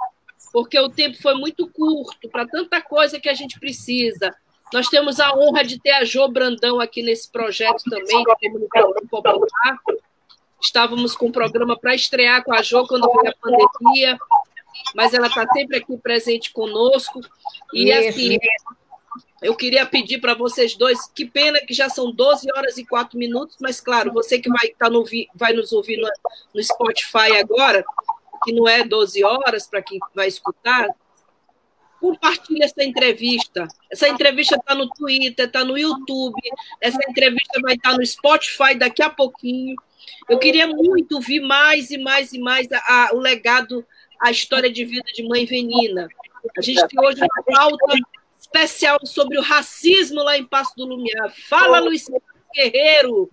porque 0.52 0.78
o 0.78 0.88
tempo 0.88 1.20
foi 1.20 1.34
muito 1.34 1.68
curto 1.68 2.28
para 2.28 2.46
tanta 2.46 2.80
coisa 2.80 3.18
que 3.18 3.28
a 3.28 3.34
gente 3.34 3.58
precisa. 3.58 4.34
Nós 4.72 4.88
temos 4.88 5.18
a 5.18 5.34
honra 5.34 5.64
de 5.64 5.80
ter 5.80 5.92
a 5.92 6.04
Jo 6.04 6.28
Brandão 6.28 6.78
aqui 6.78 7.02
nesse 7.02 7.30
projeto 7.30 7.82
também, 7.88 8.22
popular. 9.10 9.78
Estávamos 10.60 11.16
com 11.16 11.26
um 11.26 11.32
programa 11.32 11.78
para 11.78 11.94
estrear 11.94 12.44
com 12.44 12.52
a 12.52 12.60
Jo 12.60 12.86
quando 12.86 13.10
veio 13.10 13.30
a 13.30 13.34
pandemia 13.40 14.18
mas 14.94 15.14
ela 15.14 15.26
está 15.26 15.46
sempre 15.52 15.78
aqui 15.78 15.96
presente 15.96 16.52
conosco. 16.52 17.20
E 17.72 17.90
Isso. 17.90 18.08
assim, 18.08 18.38
eu 19.40 19.54
queria 19.54 19.86
pedir 19.86 20.18
para 20.18 20.34
vocês 20.34 20.74
dois, 20.74 21.06
que 21.14 21.24
pena 21.24 21.60
que 21.60 21.72
já 21.72 21.88
são 21.88 22.10
12 22.10 22.48
horas 22.56 22.76
e 22.76 22.84
4 22.84 23.16
minutos, 23.16 23.56
mas 23.60 23.80
claro, 23.80 24.12
você 24.12 24.38
que 24.38 24.48
vai, 24.48 24.68
tá 24.78 24.90
no, 24.90 25.04
vai 25.34 25.52
nos 25.52 25.72
ouvir 25.72 25.96
no, 25.96 26.08
no 26.54 26.62
Spotify 26.62 27.36
agora, 27.38 27.84
que 28.44 28.52
não 28.52 28.68
é 28.68 28.84
12 28.84 29.22
horas 29.24 29.66
para 29.66 29.82
quem 29.82 29.98
vai 30.14 30.26
escutar, 30.26 30.88
compartilhe 32.00 32.62
essa 32.62 32.82
entrevista. 32.82 33.68
Essa 33.90 34.08
entrevista 34.08 34.56
está 34.56 34.74
no 34.74 34.88
Twitter, 34.88 35.46
está 35.46 35.64
no 35.64 35.78
YouTube, 35.78 36.40
essa 36.80 36.98
entrevista 37.08 37.60
vai 37.60 37.74
estar 37.74 37.90
tá 37.90 37.96
no 37.96 38.04
Spotify 38.04 38.74
daqui 38.76 39.02
a 39.02 39.10
pouquinho. 39.10 39.76
Eu 40.28 40.38
queria 40.38 40.66
muito 40.66 41.16
ouvir 41.16 41.40
mais 41.40 41.90
e 41.90 41.98
mais 41.98 42.32
e 42.32 42.38
mais 42.38 42.66
a, 42.72 42.78
a, 42.78 43.14
o 43.14 43.18
legado 43.18 43.84
a 44.20 44.30
história 44.30 44.70
de 44.70 44.84
vida 44.84 45.04
de 45.14 45.22
Mãe 45.22 45.44
Venina. 45.44 46.08
A 46.56 46.60
gente 46.60 46.86
tem 46.88 47.04
hoje 47.04 47.20
uma 47.20 47.42
pauta 47.44 47.96
especial 48.38 48.98
sobre 49.04 49.38
o 49.38 49.42
racismo 49.42 50.22
lá 50.22 50.36
em 50.36 50.44
Passo 50.44 50.74
do 50.76 50.84
Lumiar. 50.84 51.32
Fala, 51.48 51.80
Luiz 51.80 52.06
Guerreiro. 52.54 53.30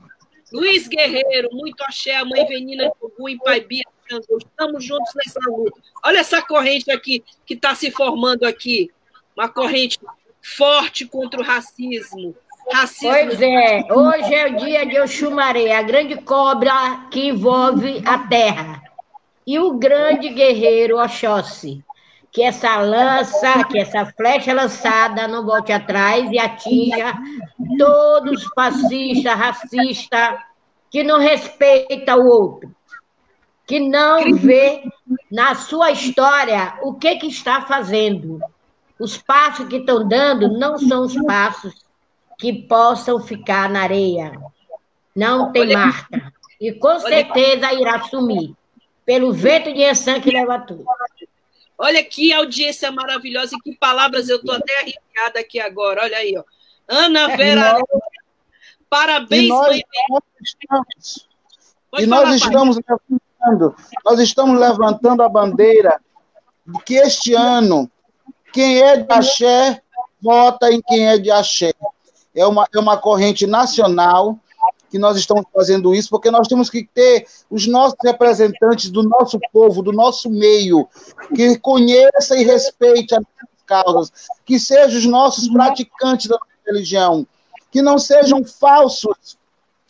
Luiz 0.52 0.88
Guerreiro, 0.88 1.50
muito 1.52 1.82
axé, 1.84 2.16
a 2.16 2.26
Mãe 2.26 2.46
Venina 2.46 2.86
de 2.86 3.30
em 3.30 3.38
Pai 3.38 3.62
Bia. 3.62 3.84
Estamos 4.08 4.84
juntos 4.84 5.12
nessa 5.16 5.40
luta. 5.48 5.80
Olha 6.04 6.20
essa 6.20 6.42
corrente 6.42 6.92
aqui 6.92 7.24
que 7.46 7.56
está 7.56 7.74
se 7.74 7.90
formando 7.90 8.44
aqui. 8.46 8.92
Uma 9.36 9.50
corrente 9.50 10.00
forte 10.42 11.06
contra 11.06 11.42
o 11.42 11.44
racismo. 11.44 12.36
Racismo. 12.72 13.10
Pois 13.10 13.42
é, 13.42 13.86
hoje 13.92 14.34
é 14.34 14.48
o 14.48 14.56
dia 14.58 14.86
de 14.86 15.00
Oxumaré, 15.00 15.76
a 15.76 15.82
grande 15.82 16.18
cobra 16.22 17.08
que 17.12 17.28
envolve 17.28 18.02
a 18.06 18.20
terra 18.28 18.85
e 19.46 19.60
o 19.60 19.74
grande 19.74 20.30
guerreiro 20.30 20.98
Oxóssi. 20.98 21.84
Que 22.32 22.44
essa 22.44 22.76
lança, 22.82 23.64
que 23.64 23.80
essa 23.80 24.06
flecha 24.06 24.54
lançada 24.54 25.26
não 25.26 25.46
volte 25.46 25.72
atrás 25.72 26.30
e 26.30 26.38
atinja 26.38 27.14
todos 27.78 28.44
os 28.44 28.54
fascistas, 28.54 29.34
racistas, 29.34 30.40
que 30.92 31.02
não 31.02 31.18
respeita 31.18 32.18
o 32.18 32.26
outro, 32.28 32.76
que 33.66 33.80
não 33.80 34.36
vê 34.36 34.84
na 35.32 35.56
sua 35.56 35.92
história 35.92 36.78
o 36.82 36.96
que, 36.96 37.16
que 37.16 37.28
está 37.28 37.62
fazendo. 37.62 38.40
Os 39.00 39.18
passos 39.18 39.70
que 39.70 39.78
estão 39.78 40.06
dando 40.06 40.58
não 40.60 40.78
são 40.78 41.04
os 41.06 41.16
passos 41.24 41.74
que 42.38 42.52
possam 42.64 43.18
ficar 43.22 43.70
na 43.70 43.84
areia. 43.84 44.34
Não 45.16 45.54
tem 45.54 45.72
marca. 45.72 46.34
E 46.60 46.74
com 46.74 47.00
certeza 47.00 47.72
irá 47.74 48.02
sumir 48.04 48.54
pelo 49.06 49.32
vento 49.32 49.72
de 49.74 49.82
Essan 49.82 50.20
que 50.20 50.32
leva 50.32 50.60
tudo. 50.60 50.84
Olha 51.78 52.04
que 52.04 52.34
audiência 52.34 52.92
maravilhosa 52.92 53.56
e 53.56 53.62
que 53.62 53.78
palavras 53.78 54.30
eu 54.30 54.38
estou 54.38 54.56
até 54.56 54.74
arrepiada 54.80 55.40
aqui 55.40 55.60
agora. 55.60 56.04
Olha 56.04 56.18
aí, 56.18 56.36
ó. 56.38 56.44
Ana 56.88 57.32
é, 57.32 57.38
Vera, 57.38 57.74
nós, 57.74 57.84
parabéns, 58.90 59.46
e 59.46 59.48
nós, 59.50 59.68
mãe. 59.68 59.84
Estamos, 60.42 61.28
e 62.00 62.06
nós 62.06 62.36
estamos 62.36 62.78
levantando, 62.78 63.76
nós 64.04 64.20
estamos 64.20 64.60
levantando 64.60 65.24
a 65.24 65.30
bandeira 65.30 66.00
de 66.66 66.82
que 66.84 66.96
este 66.96 67.34
ano 67.34 67.90
quem 68.54 68.82
é 68.82 68.98
de 68.98 69.12
axé 69.12 69.82
vota 70.22 70.72
em 70.72 70.82
quem 70.82 71.08
é 71.08 71.18
de 71.18 71.30
axé. 71.30 71.74
É 72.34 72.46
uma, 72.46 72.68
é 72.74 72.80
uma 72.80 72.98
corrente 72.98 73.46
nacional 73.46 74.40
que 74.96 75.00
nós 75.00 75.18
estamos 75.18 75.44
fazendo 75.54 75.94
isso, 75.94 76.10
porque 76.10 76.32
nós 76.32 76.48
temos 76.48 76.70
que 76.70 76.88
ter 76.94 77.28
os 77.50 77.68
nossos 77.68 77.98
representantes 78.02 78.90
do 78.90 79.04
nosso 79.04 79.38
povo, 79.52 79.82
do 79.82 79.92
nosso 79.92 80.30
meio, 80.30 80.88
que 81.36 81.58
conheça 81.60 82.38
e 82.38 82.46
respeite 82.46 83.14
as 83.14 83.26
causas, 83.66 84.10
que 84.46 84.58
sejam 84.58 84.98
os 84.98 85.06
nossos 85.06 85.50
praticantes 85.50 86.28
da 86.28 86.38
religião, 86.66 87.28
que 87.70 87.82
não 87.82 87.98
sejam 87.98 88.46
falsos 88.46 89.38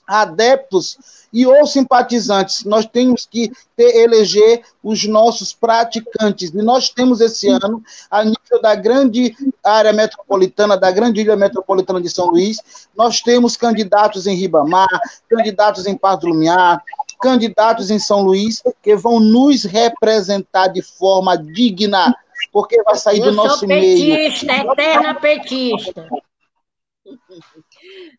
adeptos 0.07 0.97
e 1.33 1.45
ou 1.45 1.65
simpatizantes. 1.65 2.63
Nós 2.63 2.85
temos 2.85 3.27
que 3.29 3.51
ter, 3.75 3.95
eleger 3.97 4.61
os 4.83 5.05
nossos 5.05 5.53
praticantes. 5.53 6.49
E 6.49 6.61
nós 6.61 6.89
temos 6.89 7.19
esse 7.19 7.49
ano, 7.49 7.83
a 8.09 8.23
nível 8.23 8.61
da 8.61 8.75
grande 8.75 9.35
área 9.63 9.91
metropolitana, 9.91 10.77
da 10.77 10.91
grande 10.91 11.21
ilha 11.21 11.35
metropolitana 11.35 11.99
de 11.99 12.09
São 12.09 12.27
Luís, 12.27 12.57
nós 12.95 13.21
temos 13.21 13.57
candidatos 13.57 14.27
em 14.27 14.35
Ribamar, 14.35 14.87
candidatos 15.29 15.85
em 15.85 15.97
Pardo 15.97 16.27
Lumiar, 16.27 16.81
candidatos 17.21 17.89
em 17.89 17.99
São 17.99 18.21
Luís, 18.21 18.61
que 18.81 18.95
vão 18.95 19.19
nos 19.19 19.63
representar 19.63 20.67
de 20.67 20.81
forma 20.81 21.37
digna, 21.37 22.15
porque 22.51 22.81
vai 22.83 22.95
sair 22.95 23.19
Eu 23.19 23.25
do 23.25 23.31
nosso 23.33 23.67
petista, 23.67 24.45
meio. 24.53 24.71
Eterna 24.71 25.15
petista. 25.15 26.07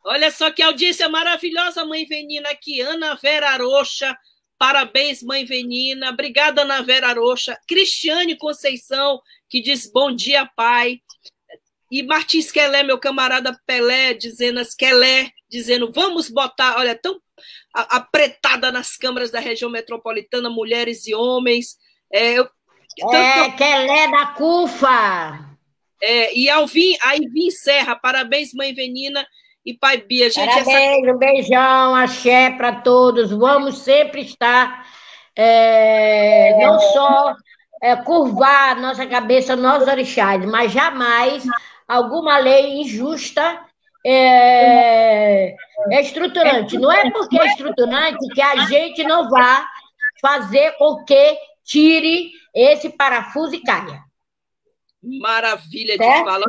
Olha 0.05 0.31
só 0.31 0.51
que 0.51 0.63
audiência 0.63 1.09
maravilhosa, 1.09 1.85
mãe 1.85 2.05
Venina 2.07 2.49
aqui. 2.51 2.81
Ana 2.81 3.15
Vera 3.15 3.51
Arocha. 3.51 4.17
Parabéns, 4.59 5.23
mãe 5.23 5.45
Venina. 5.45 6.11
Obrigada, 6.11 6.63
Ana 6.63 6.83
Vera 6.83 7.09
Arocha. 7.09 7.59
Cristiane 7.69 8.37
Conceição, 8.37 9.21
que 9.49 9.61
diz 9.61 9.91
bom 9.91 10.15
dia, 10.15 10.47
pai. 10.57 11.01
E 11.91 12.03
Martins 12.03 12.51
Quelé, 12.51 12.83
meu 12.83 12.99
camarada 12.99 13.59
Pelé, 13.67 14.15
dizendo 14.15 14.59
as 14.59 14.75
Quelé, 14.75 15.31
dizendo 15.49 15.93
vamos 15.93 16.29
botar, 16.29 16.79
olha, 16.79 16.97
tão 16.97 17.21
apretada 17.73 18.73
nas 18.73 18.97
câmaras 18.97 19.31
da 19.31 19.39
região 19.39 19.71
metropolitana, 19.71 20.51
mulheres 20.51 21.07
e 21.07 21.15
homens. 21.15 21.77
É, 22.13 22.39
eu, 22.39 22.49
é 22.99 23.51
Quelé 23.57 24.11
da 24.11 24.27
CUFA. 24.29 25.57
É, 26.03 26.37
e 26.37 26.49
Alvin, 26.49 26.97
aí 27.03 27.21
Vim 27.29 27.51
Serra, 27.51 27.95
parabéns, 27.97 28.53
mãe 28.53 28.75
Venina 28.75 29.27
e 29.67 29.75
Pai 29.75 29.99
Bia. 29.99 30.31
Gente, 30.31 30.47
Parabéns, 30.47 31.03
essa... 31.03 31.13
um 31.13 31.19
beijão, 31.19 31.95
axé 31.97 32.51
para 32.51 32.81
todos. 32.81 33.33
Vamos 33.33 33.79
sempre 33.79 34.23
estar 34.23 34.87
é, 35.35 36.57
não 36.65 36.79
só 36.79 37.35
é, 37.83 37.97
curvar 37.97 38.77
nossa 38.77 39.05
cabeça 39.07 39.57
nós 39.57 39.87
orixás, 39.89 40.45
mas 40.47 40.71
jamais 40.71 41.43
alguma 41.89 42.39
lei 42.39 42.81
injusta 42.81 43.61
é, 44.07 45.57
é 45.91 46.01
estruturante. 46.01 46.79
Não 46.79 46.93
é 46.93 47.11
porque 47.11 47.39
é 47.39 47.47
estruturante 47.47 48.25
que 48.33 48.41
a 48.41 48.67
gente 48.67 49.03
não 49.03 49.29
vá 49.29 49.69
fazer 50.21 50.77
com 50.79 51.05
que 51.05 51.39
tire 51.65 52.31
esse 52.55 52.91
parafuso 52.91 53.57
e 53.57 53.63
caia. 53.63 54.01
Maravilha 55.03 55.99
de 55.99 56.05
certo? 56.05 56.25
fala. 56.25 56.45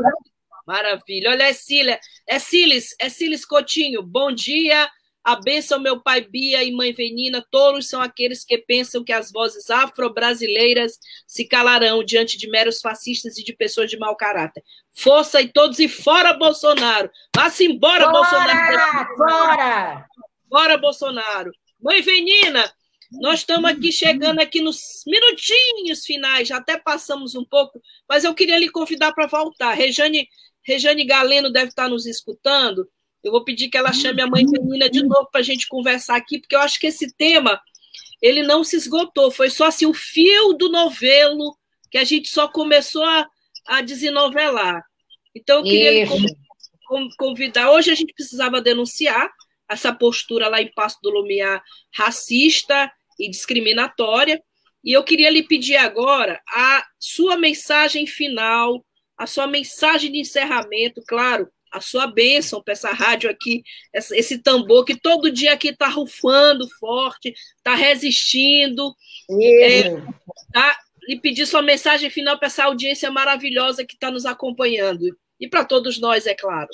Maravilha. 0.67 1.31
Olha, 1.31 1.43
é 1.43 1.53
Cília. 1.53 1.97
É 2.27 2.37
Cilis, 2.37 2.93
é 2.99 3.07
Cilis 3.07 3.45
Cotinho. 3.45 4.03
Bom 4.03 4.33
dia. 4.33 4.89
A 5.23 5.35
bênção, 5.35 5.79
meu 5.79 6.01
pai 6.01 6.21
Bia 6.21 6.63
e 6.63 6.71
mãe 6.71 6.93
Venina, 6.93 7.45
todos 7.51 7.89
são 7.89 8.01
aqueles 8.01 8.45
que 8.45 8.57
pensam 8.59 9.03
que 9.03 9.11
as 9.11 9.29
vozes 9.29 9.69
afro-brasileiras 9.69 10.93
se 11.27 11.45
calarão 11.45 12.01
diante 12.01 12.37
de 12.37 12.49
meros 12.49 12.79
fascistas 12.79 13.37
e 13.37 13.43
de 13.43 13.53
pessoas 13.53 13.89
de 13.89 13.97
mau 13.97 14.15
caráter. 14.15 14.63
Força 14.95 15.41
e 15.41 15.49
todos 15.49 15.79
e 15.79 15.89
fora 15.89 16.31
Bolsonaro! 16.31 17.09
Vá-se 17.35 17.65
embora, 17.65 18.05
fora, 18.05 18.11
Bolsonaro! 18.13 19.17
Fora! 19.17 20.05
Fora, 20.49 20.77
Bolsonaro! 20.77 21.51
Mãe 21.81 22.01
Venina, 22.01 22.73
nós 23.11 23.39
estamos 23.39 23.69
aqui 23.69 23.91
chegando 23.91 24.39
aqui 24.39 24.61
nos 24.61 25.03
minutinhos 25.05 26.05
finais, 26.05 26.47
já 26.47 26.57
até 26.57 26.77
passamos 26.77 27.35
um 27.35 27.43
pouco, 27.43 27.81
mas 28.07 28.23
eu 28.23 28.33
queria 28.33 28.57
lhe 28.57 28.69
convidar 28.69 29.13
para 29.13 29.27
voltar. 29.27 29.73
Rejane, 29.73 30.27
Rejane 30.67 31.05
Galeno 31.05 31.49
deve 31.49 31.69
estar 31.69 31.87
nos 31.87 32.05
escutando. 32.05 32.87
Eu 33.23 33.31
vou 33.31 33.43
pedir 33.43 33.69
que 33.69 33.77
ela 33.77 33.93
chame 33.93 34.21
a 34.21 34.27
mãe 34.27 34.45
feminina 34.47 34.89
de 34.89 35.01
novo 35.01 35.29
para 35.31 35.39
a 35.39 35.43
gente 35.43 35.67
conversar 35.67 36.17
aqui, 36.17 36.39
porque 36.39 36.55
eu 36.55 36.59
acho 36.59 36.79
que 36.79 36.87
esse 36.87 37.11
tema 37.15 37.59
ele 38.21 38.43
não 38.43 38.63
se 38.63 38.75
esgotou. 38.75 39.31
Foi 39.31 39.49
só 39.49 39.65
assim 39.65 39.85
o 39.85 39.93
fio 39.93 40.53
do 40.53 40.69
novelo 40.69 41.55
que 41.89 41.97
a 41.97 42.03
gente 42.03 42.29
só 42.29 42.47
começou 42.47 43.03
a, 43.03 43.27
a 43.65 43.81
desenovelar. 43.81 44.83
Então, 45.33 45.59
eu 45.59 45.63
queria 45.63 46.07
convidar. 47.17 47.71
Hoje 47.71 47.91
a 47.91 47.95
gente 47.95 48.13
precisava 48.13 48.61
denunciar 48.61 49.29
essa 49.69 49.93
postura 49.93 50.47
lá 50.47 50.61
em 50.61 50.71
Passo 50.73 50.97
do 51.01 51.09
Lumiar 51.09 51.63
racista 51.93 52.91
e 53.19 53.29
discriminatória. 53.29 54.41
E 54.83 54.93
eu 54.93 55.03
queria 55.03 55.29
lhe 55.29 55.43
pedir 55.43 55.77
agora 55.77 56.41
a 56.49 56.85
sua 56.99 57.37
mensagem 57.37 58.07
final, 58.07 58.85
a 59.17 59.25
sua 59.25 59.47
mensagem 59.47 60.11
de 60.11 60.19
encerramento, 60.19 61.01
claro, 61.07 61.49
a 61.71 61.81
sua 61.81 62.07
bênção 62.07 62.61
para 62.61 62.73
essa 62.73 62.91
rádio 62.91 63.29
aqui, 63.29 63.63
esse 63.93 64.37
tambor 64.37 64.85
que 64.85 64.95
todo 64.95 65.31
dia 65.31 65.53
aqui 65.53 65.69
está 65.69 65.87
rufando 65.87 66.67
forte, 66.79 67.33
está 67.57 67.75
resistindo. 67.75 68.95
É, 69.29 69.95
tá? 70.53 70.77
E 71.07 71.19
pedir 71.19 71.45
sua 71.45 71.61
mensagem 71.61 72.09
final 72.09 72.37
para 72.37 72.47
essa 72.47 72.65
audiência 72.65 73.09
maravilhosa 73.11 73.85
que 73.85 73.95
está 73.95 74.11
nos 74.11 74.25
acompanhando. 74.25 75.05
E 75.39 75.47
para 75.47 75.63
todos 75.63 75.99
nós, 75.99 76.25
é 76.25 76.35
claro. 76.35 76.69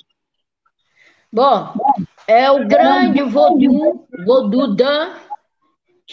Bom, 1.31 1.73
é 2.27 2.49
o 2.51 2.67
grande 2.67 3.23
Vodun, 3.23 4.05
Vodudan, 4.23 5.15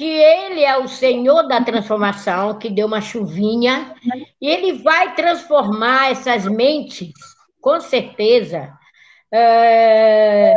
que 0.01 0.07
ele 0.07 0.65
é 0.65 0.79
o 0.79 0.89
Senhor 0.89 1.47
da 1.47 1.63
transformação, 1.63 2.59
que 2.59 2.71
deu 2.71 2.87
uma 2.87 3.03
chuvinha, 3.03 3.95
e 4.41 4.49
ele 4.49 4.83
vai 4.83 5.15
transformar 5.15 6.11
essas 6.11 6.47
mentes 6.47 7.13
com 7.61 7.79
certeza, 7.79 8.73
é, 9.31 10.55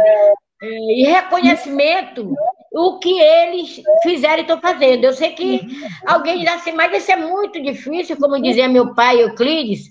é, 0.62 0.68
e 0.98 1.04
reconhecimento 1.04 2.34
o 2.72 3.00
que 3.00 3.20
eles 3.20 3.82
fizeram 4.02 4.38
e 4.38 4.42
estão 4.44 4.62
fazendo. 4.62 5.04
Eu 5.04 5.12
sei 5.12 5.34
que 5.34 5.68
alguém 6.08 6.40
diz 6.40 6.48
assim, 6.48 6.72
mas 6.72 6.96
isso 6.96 7.12
é 7.12 7.18
muito 7.18 7.62
difícil, 7.62 8.16
como 8.16 8.42
dizia 8.42 8.70
meu 8.70 8.96
pai 8.96 9.22
Euclides. 9.22 9.90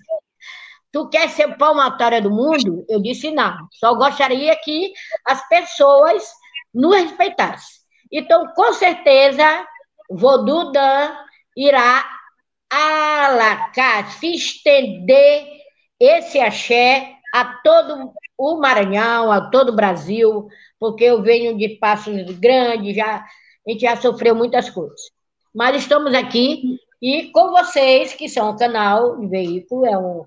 Tu 0.90 1.10
quer 1.10 1.28
ser 1.28 1.58
palmatória 1.58 2.22
do 2.22 2.30
mundo? 2.30 2.86
Eu 2.88 3.02
disse 3.02 3.30
não. 3.30 3.54
Só 3.72 3.94
gostaria 3.94 4.56
que 4.56 4.94
as 5.26 5.46
pessoas 5.46 6.26
nos 6.72 6.96
respeitassem. 6.96 7.81
Então, 8.12 8.52
com 8.54 8.72
certeza, 8.74 9.66
Vodudan 10.10 11.16
irá 11.56 12.04
alacar, 12.70 14.10
se 14.12 14.34
estender 14.34 15.46
esse 15.98 16.38
axé 16.38 17.16
a 17.32 17.44
todo 17.62 18.12
o 18.36 18.56
Maranhão, 18.58 19.30
a 19.30 19.50
todo 19.50 19.70
o 19.70 19.76
Brasil, 19.76 20.48
porque 20.78 21.04
eu 21.04 21.22
venho 21.22 21.56
de 21.56 21.70
passos 21.76 22.30
grandes, 22.38 22.96
já, 22.96 23.16
a 23.16 23.70
gente 23.70 23.82
já 23.82 23.96
sofreu 23.96 24.34
muitas 24.34 24.68
coisas. 24.68 25.00
Mas 25.54 25.76
estamos 25.76 26.14
aqui 26.14 26.78
e 27.00 27.30
com 27.30 27.50
vocês, 27.50 28.14
que 28.14 28.28
são 28.28 28.50
o 28.50 28.56
canal 28.56 29.18
de 29.18 29.26
veículo, 29.26 29.86
é, 29.86 29.96
um, 29.98 30.24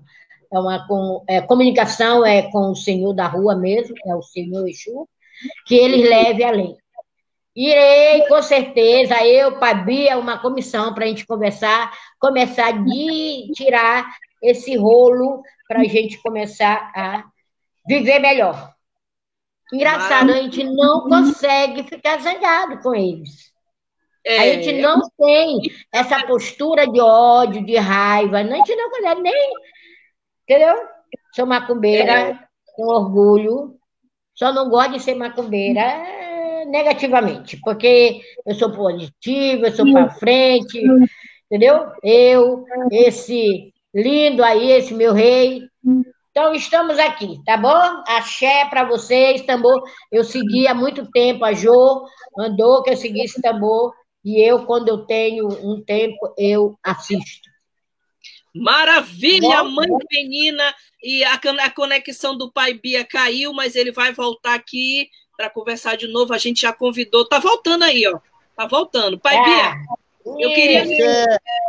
é 0.52 0.58
uma 0.58 0.86
com, 0.86 1.24
é, 1.28 1.40
comunicação 1.40 2.24
é 2.24 2.50
com 2.50 2.70
o 2.70 2.76
Senhor 2.76 3.12
da 3.12 3.26
rua 3.26 3.54
mesmo, 3.56 3.94
é 4.06 4.14
o 4.14 4.22
Senhor 4.22 4.68
Exu, 4.68 5.08
que 5.66 5.74
ele 5.74 6.08
leve 6.08 6.44
além. 6.44 6.76
Irei, 7.56 8.28
com 8.28 8.42
certeza, 8.42 9.24
eu, 9.24 9.58
Pabia, 9.58 10.18
uma 10.18 10.38
comissão 10.38 10.92
para 10.92 11.06
a 11.06 11.08
gente 11.08 11.26
conversar, 11.26 11.90
começar 12.20 12.68
a 12.68 12.84
tirar 13.54 14.06
esse 14.42 14.76
rolo 14.76 15.42
para 15.66 15.80
a 15.80 15.84
gente 15.84 16.20
começar 16.20 16.92
a 16.94 17.24
viver 17.88 18.18
melhor. 18.18 18.74
Engraçado, 19.72 20.32
a 20.32 20.34
gente 20.34 20.62
não 20.64 21.08
consegue 21.08 21.82
ficar 21.84 22.20
zangado 22.20 22.78
com 22.82 22.94
eles. 22.94 23.50
É. 24.22 24.38
A 24.38 24.52
gente 24.52 24.82
não 24.82 25.00
tem 25.16 25.58
essa 25.90 26.26
postura 26.26 26.86
de 26.86 27.00
ódio, 27.00 27.64
de 27.64 27.76
raiva. 27.76 28.38
A 28.38 28.44
gente 28.44 28.76
não 28.76 28.90
consegue 28.90 29.22
nem. 29.22 29.52
Entendeu? 30.42 30.76
Sou 31.34 31.46
macumbeira, 31.46 32.12
é. 32.12 32.38
com 32.74 32.82
orgulho. 32.82 33.78
Só 34.34 34.52
não 34.52 34.68
gosto 34.68 34.92
de 34.92 35.00
ser 35.00 35.14
macumbeira 35.14 36.25
negativamente, 36.70 37.58
porque 37.64 38.20
eu 38.44 38.54
sou 38.54 38.70
positiva, 38.72 39.66
eu 39.66 39.72
sou 39.72 39.90
para 39.90 40.10
frente, 40.10 40.82
entendeu? 41.46 41.86
Eu, 42.02 42.64
esse 42.90 43.72
lindo 43.94 44.44
aí, 44.44 44.72
esse 44.72 44.94
meu 44.94 45.12
rei. 45.12 45.62
Então, 46.30 46.54
estamos 46.54 46.98
aqui, 46.98 47.40
tá 47.46 47.56
bom? 47.56 48.02
Axé 48.06 48.66
para 48.66 48.84
vocês, 48.84 49.42
tambor. 49.42 49.82
Eu 50.12 50.22
segui 50.22 50.68
há 50.68 50.74
muito 50.74 51.10
tempo, 51.10 51.44
a 51.44 51.54
Jo 51.54 52.04
mandou 52.36 52.82
que 52.82 52.90
eu 52.90 52.96
seguisse 52.96 53.40
tambor, 53.40 53.94
e 54.22 54.40
eu, 54.42 54.66
quando 54.66 54.88
eu 54.88 55.06
tenho 55.06 55.48
um 55.48 55.82
tempo, 55.82 56.34
eu 56.36 56.76
assisto. 56.82 57.48
Maravilha, 58.54 59.64
mãe 59.64 59.88
menina, 60.10 60.74
e 61.02 61.22
a, 61.24 61.34
a 61.34 61.70
conexão 61.70 62.36
do 62.36 62.52
pai 62.52 62.74
Bia 62.74 63.04
caiu, 63.04 63.52
mas 63.52 63.76
ele 63.76 63.92
vai 63.92 64.12
voltar 64.12 64.54
aqui 64.54 65.08
para 65.36 65.50
conversar 65.50 65.96
de 65.96 66.08
novo. 66.08 66.32
A 66.32 66.38
gente 66.38 66.62
já 66.62 66.72
convidou, 66.72 67.28
tá 67.28 67.38
voltando 67.38 67.84
aí, 67.84 68.06
ó. 68.06 68.18
Tá 68.56 68.66
voltando. 68.66 69.18
Pai 69.18 69.36
é. 69.36 69.44
Bia, 69.44 69.74
eu 70.38 70.54
queria 70.54 70.82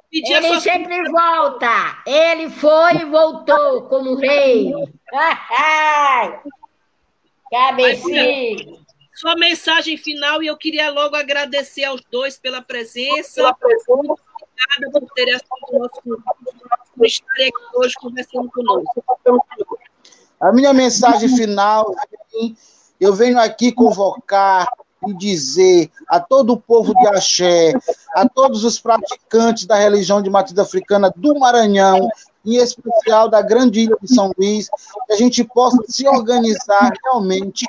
pedir 0.09 0.33
Ele 0.33 0.47
sua... 0.47 0.59
sempre 0.59 1.09
volta. 1.09 2.01
Ele 2.05 2.49
foi 2.49 2.95
e 2.97 3.05
voltou 3.05 3.83
como 3.83 4.15
rei. 4.15 4.71
Cabecinho. 7.51 8.85
Sua 9.13 9.35
mensagem 9.35 9.97
final 9.97 10.43
e 10.43 10.47
eu 10.47 10.55
queria 10.55 10.91
logo 10.91 11.15
agradecer 11.15 11.83
aos 11.85 12.01
dois 12.11 12.37
pela 12.37 12.61
presença. 12.61 13.35
Pela 13.35 13.53
presença. 13.53 13.87
Obrigada 13.93 14.91
por 14.91 15.13
terem 15.13 15.33
aceito 15.33 15.51
o 15.69 15.79
nosso 15.79 16.01
por 16.95 17.05
estarem 17.05 17.47
aqui 17.47 17.77
hoje 17.77 17.93
conversando 17.95 18.49
conosco. 18.49 19.03
A 20.39 20.51
minha 20.51 20.73
mensagem 20.73 21.29
final, 21.35 21.95
eu 22.99 23.13
venho 23.13 23.39
aqui 23.39 23.71
convocar 23.71 24.67
e 25.07 25.13
dizer 25.13 25.91
a 26.07 26.19
todo 26.19 26.53
o 26.53 26.59
povo 26.59 26.93
de 26.95 27.07
Axé, 27.07 27.73
a 28.15 28.27
todos 28.27 28.63
os 28.63 28.79
praticantes 28.79 29.65
da 29.65 29.75
religião 29.75 30.21
de 30.21 30.29
matriz 30.29 30.57
africana 30.57 31.13
do 31.15 31.37
Maranhão, 31.37 32.09
em 32.45 32.55
especial 32.55 33.29
da 33.29 33.41
grande 33.41 33.81
ilha 33.81 33.97
de 34.01 34.13
São 34.13 34.31
Luís, 34.37 34.69
que 35.07 35.13
a 35.13 35.15
gente 35.15 35.43
possa 35.43 35.77
se 35.87 36.07
organizar 36.07 36.91
realmente, 37.03 37.65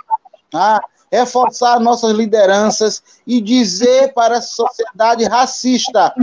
tá? 0.50 0.80
Reforçar 1.10 1.80
nossas 1.80 2.12
lideranças 2.12 3.02
e 3.26 3.40
dizer 3.40 4.12
para 4.12 4.38
a 4.38 4.42
sociedade 4.42 5.24
racista 5.24 6.14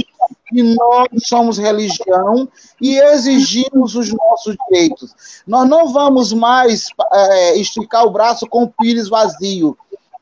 que 0.48 0.62
nós 0.62 1.08
somos 1.24 1.58
religião 1.58 2.48
e 2.80 2.98
exigimos 2.98 3.96
os 3.96 4.14
nossos 4.14 4.56
direitos. 4.70 5.42
Nós 5.46 5.68
não 5.68 5.92
vamos 5.92 6.32
mais 6.34 6.88
é, 7.12 7.58
esticar 7.58 8.06
o 8.06 8.12
braço 8.12 8.48
com 8.48 8.64
o 8.64 8.70
pires 8.70 9.10
vazio. 9.10 9.78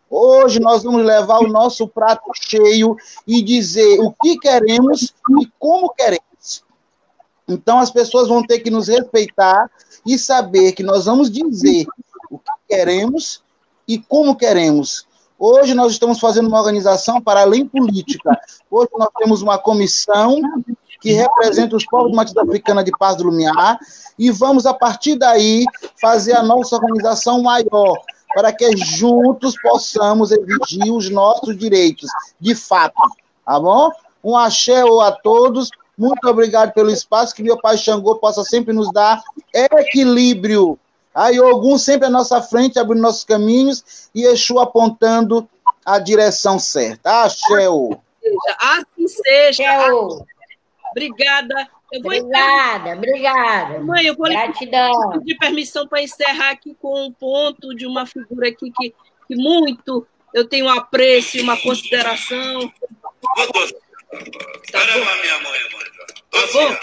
Hoje 0.09 0.59
nós 0.59 0.83
vamos 0.83 1.03
levar 1.03 1.39
o 1.39 1.47
nosso 1.47 1.87
prato 1.87 2.31
cheio 2.35 2.95
e 3.27 3.41
dizer 3.41 3.99
o 3.99 4.11
que 4.11 4.37
queremos 4.37 5.13
e 5.41 5.51
como 5.59 5.89
queremos. 5.89 6.63
Então 7.47 7.79
as 7.79 7.91
pessoas 7.91 8.27
vão 8.27 8.45
ter 8.45 8.59
que 8.59 8.69
nos 8.69 8.87
respeitar 8.87 9.69
e 10.05 10.17
saber 10.17 10.73
que 10.73 10.83
nós 10.83 11.05
vamos 11.05 11.29
dizer 11.29 11.85
o 12.29 12.37
que 12.37 12.51
queremos 12.69 13.43
e 13.87 13.97
como 13.97 14.35
queremos. 14.35 15.05
Hoje 15.37 15.73
nós 15.73 15.91
estamos 15.91 16.19
fazendo 16.19 16.47
uma 16.47 16.59
organização 16.59 17.19
para 17.19 17.41
além 17.41 17.65
política. 17.65 18.39
Hoje 18.69 18.89
nós 18.97 19.09
temos 19.17 19.41
uma 19.41 19.57
comissão 19.57 20.39
que 21.01 21.11
representa 21.11 21.75
os 21.75 21.85
povos 21.85 22.11
de 22.11 22.15
matriz 22.15 22.37
africana 22.37 22.81
de 22.81 22.91
Paz 22.91 23.17
do 23.17 23.25
Lumiar 23.25 23.77
e 24.17 24.31
vamos, 24.31 24.65
a 24.65 24.73
partir 24.73 25.17
daí, 25.17 25.65
fazer 25.99 26.33
a 26.33 26.41
nossa 26.43 26.77
organização 26.77 27.41
maior, 27.41 27.97
para 28.33 28.53
que 28.53 28.77
juntos 28.77 29.53
possamos 29.61 30.31
exigir 30.31 30.93
os 30.93 31.09
nossos 31.09 31.57
direitos, 31.57 32.09
de 32.39 32.55
fato. 32.55 32.95
Tá 33.45 33.59
bom? 33.59 33.91
Um 34.23 34.37
axé 34.37 34.81
a 34.81 35.11
todos. 35.11 35.69
Muito 35.97 36.25
obrigado 36.25 36.71
pelo 36.71 36.89
espaço, 36.89 37.35
que 37.35 37.43
meu 37.43 37.59
pai 37.59 37.77
Xangô 37.77 38.15
possa 38.15 38.43
sempre 38.43 38.73
nos 38.73 38.91
dar 38.93 39.21
equilíbrio. 39.53 40.79
Aí 41.13 41.39
Ogum 41.39 41.77
sempre 41.77 42.07
à 42.07 42.09
nossa 42.09 42.41
frente, 42.41 42.79
abrindo 42.79 43.01
nossos 43.01 43.23
caminhos, 43.23 44.09
e 44.15 44.23
Exu 44.23 44.59
apontando 44.59 45.47
a 45.85 45.99
direção 45.99 46.57
certa. 46.57 47.23
Axé. 47.23 47.67
Assim 48.59 49.07
seja. 49.07 49.93
Obrigada. 50.91 51.69
Eu 51.91 52.01
vou 52.01 52.11
obrigada, 52.11 52.89
encerrar. 52.89 52.97
obrigada. 52.97 53.79
Mãe, 53.81 54.05
eu 54.05 54.15
vou 54.15 54.27
Gratidão. 54.27 55.11
pedir 55.11 55.37
permissão 55.37 55.87
para 55.87 56.01
encerrar 56.01 56.49
aqui 56.49 56.75
com 56.81 57.05
um 57.05 57.11
ponto 57.11 57.75
de 57.75 57.85
uma 57.85 58.07
figura 58.07 58.49
aqui 58.49 58.71
que, 58.71 58.95
que 59.27 59.35
muito 59.35 60.07
eu 60.33 60.47
tenho 60.47 60.65
um 60.65 60.69
apreço 60.69 61.37
e 61.37 61.41
uma 61.41 61.55
consideração. 61.61 62.71
Tá 63.21 63.47
bom? 63.53 63.67
minha 65.21 65.39
mãe 65.39 65.59
é 65.59 65.69
manjar. 65.71 66.07
Tá 66.31 66.47
bom? 66.51 66.77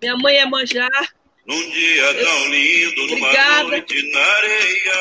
Minha 0.00 0.16
mãe 0.16 0.36
é 0.36 0.46
manjar. 0.46 1.14
Num 1.46 1.70
dia 1.70 2.02
eu... 2.02 2.24
tão 2.24 2.48
lindo, 2.48 3.06
numa 3.08 3.26
Obrigada. 3.26 3.62
noite 3.64 4.12
na 4.12 4.20
areia. 4.20 4.98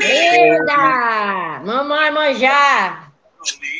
Eita! 0.00 1.62
Mamãe 1.64 2.10
manjar. 2.10 3.12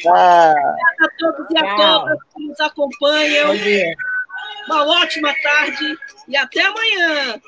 Ah. 0.09 0.55
Obrigada 0.55 1.03
a 1.03 1.09
todos 1.19 1.47
e 1.51 1.59
a 1.59 1.77
todas 1.77 2.19
que 2.35 2.47
nos 2.47 2.61
acompanham. 2.61 3.51
Uma 4.67 4.87
ótima 5.03 5.35
tarde 5.43 5.97
e 6.29 6.37
até 6.37 6.63
amanhã. 6.63 7.41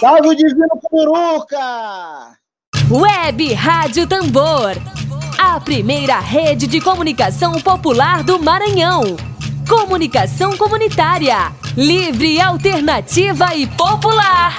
Salve 0.00 0.28
o 0.28 0.34
Divino 0.34 0.80
Puruca! 0.90 2.38
Web 2.90 3.52
Rádio 3.52 4.06
Tambor. 4.06 4.72
A 5.38 5.60
primeira 5.60 6.18
rede 6.20 6.66
de 6.66 6.80
comunicação 6.80 7.60
popular 7.60 8.22
do 8.22 8.38
Maranhão. 8.38 9.16
Comunicação 9.68 10.56
comunitária. 10.56 11.52
Livre, 11.76 12.40
alternativa 12.40 13.52
e 13.56 13.66
popular. 13.66 14.56